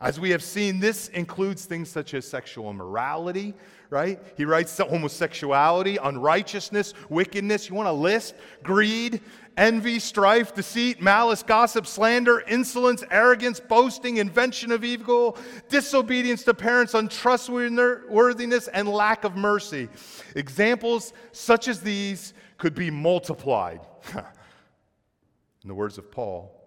As 0.00 0.18
we 0.18 0.30
have 0.30 0.42
seen, 0.42 0.80
this 0.80 1.08
includes 1.08 1.66
things 1.66 1.90
such 1.90 2.14
as 2.14 2.26
sexual 2.26 2.70
immorality, 2.70 3.52
right? 3.92 4.18
He 4.38 4.46
writes 4.46 4.76
homosexuality, 4.78 5.98
unrighteousness, 6.02 6.94
wickedness. 7.10 7.68
You 7.68 7.74
want 7.74 7.90
a 7.90 7.92
list? 7.92 8.34
Greed, 8.62 9.20
envy, 9.54 9.98
strife, 9.98 10.54
deceit, 10.54 11.02
malice, 11.02 11.42
gossip, 11.42 11.86
slander, 11.86 12.40
insolence, 12.48 13.04
arrogance, 13.10 13.60
boasting, 13.60 14.16
invention 14.16 14.72
of 14.72 14.82
evil, 14.82 15.36
disobedience 15.68 16.42
to 16.44 16.54
parents, 16.54 16.94
untrustworthiness, 16.94 18.68
and 18.68 18.88
lack 18.88 19.24
of 19.24 19.36
mercy. 19.36 19.90
Examples 20.34 21.12
such 21.32 21.68
as 21.68 21.80
these 21.82 22.32
could 22.56 22.74
be 22.74 22.90
multiplied. 22.90 23.80
In 24.14 25.68
the 25.68 25.74
words 25.74 25.98
of 25.98 26.10
Paul, 26.10 26.58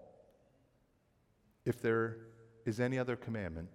if 1.65 1.81
there 1.81 2.17
is 2.67 2.79
any 2.79 2.99
other 2.99 3.15
commandment, 3.15 3.69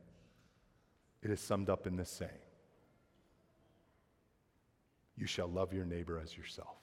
it 1.20 1.32
is 1.32 1.40
summed 1.40 1.68
up 1.68 1.86
in 1.86 1.96
this 1.96 2.08
saying 2.08 2.30
You 5.20 5.26
shall 5.26 5.48
love 5.48 5.74
your 5.74 5.84
neighbor 5.84 6.18
as 6.18 6.34
yourself. 6.34 6.78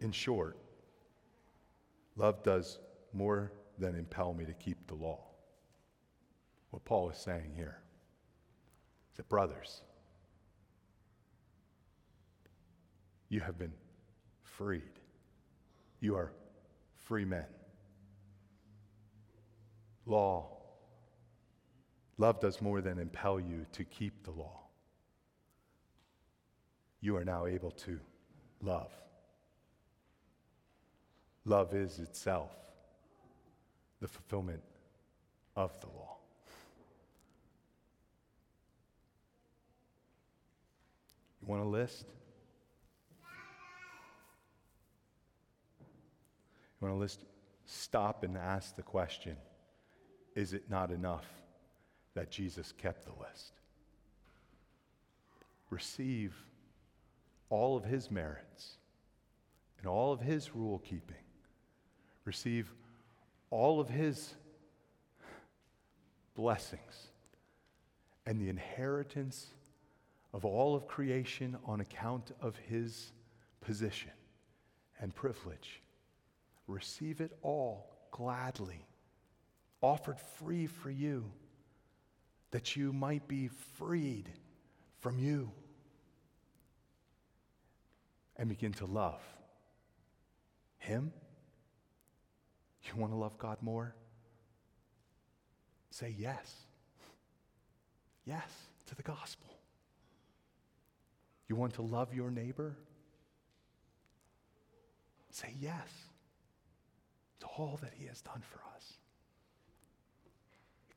In 0.00 0.10
short, 0.10 0.56
love 2.16 2.42
does 2.42 2.78
more 3.12 3.52
than 3.76 3.94
impel 3.94 4.32
me 4.32 4.46
to 4.46 4.54
keep 4.54 4.86
the 4.86 4.94
law. 4.94 5.20
What 6.70 6.82
Paul 6.86 7.10
is 7.10 7.18
saying 7.18 7.52
here 7.54 7.76
that, 9.16 9.28
brothers, 9.28 9.82
you 13.28 13.40
have 13.40 13.58
been 13.58 13.74
freed. 14.44 14.98
You 16.00 16.16
are 16.16 16.32
free 16.96 17.26
men. 17.26 17.44
Law, 20.06 20.61
love 22.18 22.40
does 22.40 22.60
more 22.60 22.80
than 22.80 22.98
impel 22.98 23.40
you 23.40 23.66
to 23.72 23.84
keep 23.84 24.24
the 24.24 24.30
law. 24.30 24.60
You 27.00 27.16
are 27.16 27.24
now 27.24 27.46
able 27.46 27.72
to 27.72 27.98
love. 28.60 28.92
Love 31.44 31.74
is 31.74 31.98
itself 31.98 32.50
the 34.00 34.06
fulfillment 34.06 34.62
of 35.56 35.78
the 35.80 35.88
law. 35.88 36.16
You 41.40 41.48
want 41.48 41.62
a 41.62 41.68
list? 41.68 42.04
You 46.80 46.86
want 46.86 46.94
a 46.94 46.98
list? 46.98 47.24
Stop 47.66 48.22
and 48.22 48.36
ask 48.36 48.76
the 48.76 48.82
question 48.82 49.36
Is 50.36 50.52
it 50.52 50.70
not 50.70 50.92
enough 50.92 51.26
that 52.14 52.30
Jesus 52.30 52.72
kept 52.72 53.04
the 53.04 53.22
list? 53.22 53.52
Receive 55.70 56.34
all 57.48 57.76
of 57.76 57.84
his 57.84 58.10
merits 58.10 58.76
and 59.78 59.86
all 59.86 60.12
of 60.12 60.20
his 60.20 60.54
rule 60.54 60.78
keeping 60.78 61.16
receive 62.24 62.72
all 63.50 63.80
of 63.80 63.88
his 63.88 64.34
blessings 66.34 67.08
and 68.26 68.40
the 68.40 68.48
inheritance 68.48 69.48
of 70.32 70.44
all 70.44 70.74
of 70.74 70.86
creation 70.86 71.56
on 71.66 71.80
account 71.80 72.32
of 72.40 72.56
his 72.56 73.12
position 73.60 74.10
and 75.00 75.14
privilege. 75.14 75.82
Receive 76.66 77.20
it 77.20 77.36
all 77.42 77.90
gladly, 78.12 78.86
offered 79.82 80.18
free 80.38 80.66
for 80.66 80.90
you, 80.90 81.30
that 82.52 82.76
you 82.76 82.92
might 82.92 83.26
be 83.26 83.48
freed 83.76 84.30
from 85.00 85.18
you 85.18 85.50
and 88.36 88.48
begin 88.48 88.72
to 88.72 88.86
love 88.86 89.20
him 90.78 91.12
you 92.84 93.00
want 93.00 93.12
to 93.12 93.16
love 93.16 93.38
God 93.38 93.58
more? 93.60 93.94
Say 95.90 96.14
yes. 96.18 96.54
Yes 98.24 98.50
to 98.86 98.94
the 98.94 99.02
gospel. 99.02 99.48
You 101.48 101.56
want 101.56 101.74
to 101.74 101.82
love 101.82 102.14
your 102.14 102.30
neighbor? 102.30 102.76
Say 105.30 105.54
yes 105.60 105.88
to 107.40 107.46
all 107.46 107.78
that 107.82 107.92
he 107.94 108.06
has 108.06 108.20
done 108.20 108.42
for 108.42 108.60
us. 108.76 108.92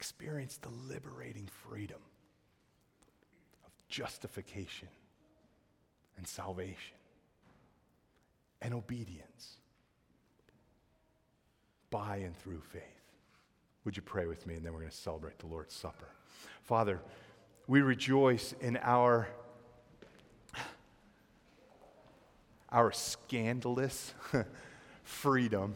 Experience 0.06 0.58
the 0.58 0.70
liberating 0.88 1.50
freedom 1.68 1.98
of 3.66 3.72
justification 3.90 4.88
and 6.16 6.28
salvation 6.28 6.96
and 8.62 8.76
obedience 8.76 9.58
by 11.90 12.18
and 12.18 12.38
through 12.38 12.62
faith. 12.72 12.84
Would 13.84 13.98
you 13.98 14.04
pray 14.04 14.28
with 14.28 14.46
me? 14.46 14.54
And 14.54 14.64
then 14.64 14.74
we're 14.74 14.82
going 14.82 14.92
to 14.92 14.96
celebrate 14.96 15.40
the 15.40 15.48
Lord's 15.48 15.74
Supper. 15.74 16.10
Father, 16.62 17.02
we 17.66 17.82
rejoice 17.82 18.54
in 18.62 18.78
our, 18.84 19.28
our 22.70 22.92
scandalous 22.92 24.14
freedom, 25.04 25.76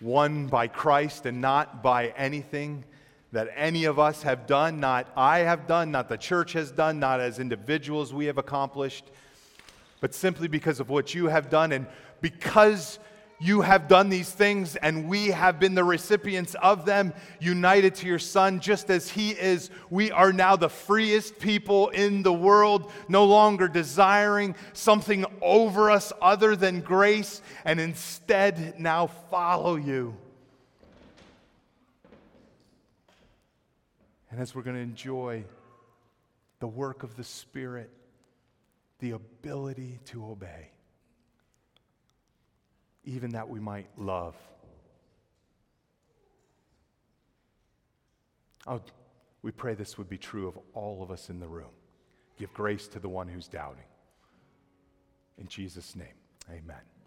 won 0.00 0.46
by 0.46 0.68
Christ 0.68 1.26
and 1.26 1.40
not 1.40 1.82
by 1.82 2.14
anything 2.16 2.84
that 3.32 3.48
any 3.54 3.84
of 3.84 3.98
us 3.98 4.22
have 4.22 4.46
done, 4.46 4.80
not 4.80 5.06
I 5.16 5.40
have 5.40 5.66
done, 5.66 5.90
not 5.90 6.08
the 6.08 6.16
church 6.16 6.54
has 6.54 6.70
done, 6.70 6.98
not 6.98 7.20
as 7.20 7.38
individuals 7.38 8.12
we 8.14 8.26
have 8.26 8.38
accomplished. 8.38 9.04
but 10.00 10.14
simply 10.14 10.48
because 10.48 10.80
of 10.80 10.88
what 10.88 11.14
you 11.14 11.26
have 11.26 11.50
done. 11.50 11.72
And 11.72 11.86
because 12.20 12.98
you 13.40 13.60
have 13.60 13.86
done 13.86 14.08
these 14.08 14.30
things 14.30 14.74
and 14.76 15.08
we 15.08 15.28
have 15.28 15.60
been 15.60 15.74
the 15.74 15.84
recipients 15.84 16.54
of 16.56 16.84
them, 16.84 17.12
united 17.40 17.94
to 17.96 18.06
your 18.06 18.18
Son, 18.18 18.60
just 18.60 18.90
as 18.90 19.08
He 19.08 19.30
is, 19.30 19.70
we 19.90 20.10
are 20.10 20.32
now 20.32 20.56
the 20.56 20.68
freest 20.68 21.38
people 21.38 21.88
in 21.88 22.22
the 22.22 22.32
world, 22.32 22.90
no 23.08 23.24
longer 23.24 23.68
desiring 23.68 24.56
something 24.72 25.24
over 25.40 25.90
us 25.90 26.12
other 26.20 26.56
than 26.56 26.80
grace, 26.80 27.42
and 27.64 27.78
instead 27.80 28.78
now 28.78 29.06
follow 29.06 29.76
you. 29.76 30.16
And 34.30 34.40
as 34.40 34.54
we're 34.54 34.62
going 34.62 34.76
to 34.76 34.82
enjoy 34.82 35.44
the 36.60 36.66
work 36.66 37.02
of 37.02 37.16
the 37.16 37.24
Spirit, 37.24 37.90
the 38.98 39.12
ability 39.12 40.00
to 40.06 40.24
obey 40.24 40.70
even 43.08 43.30
that 43.30 43.48
we 43.48 43.58
might 43.58 43.88
love. 43.96 44.34
Oh, 48.66 48.82
we 49.40 49.50
pray 49.50 49.74
this 49.74 49.96
would 49.96 50.10
be 50.10 50.18
true 50.18 50.46
of 50.46 50.58
all 50.74 51.02
of 51.02 51.10
us 51.10 51.30
in 51.30 51.40
the 51.40 51.48
room. 51.48 51.70
Give 52.38 52.52
grace 52.52 52.86
to 52.88 52.98
the 52.98 53.08
one 53.08 53.26
who's 53.26 53.48
doubting. 53.48 53.84
In 55.38 55.46
Jesus' 55.46 55.96
name, 55.96 56.06
amen. 56.50 56.97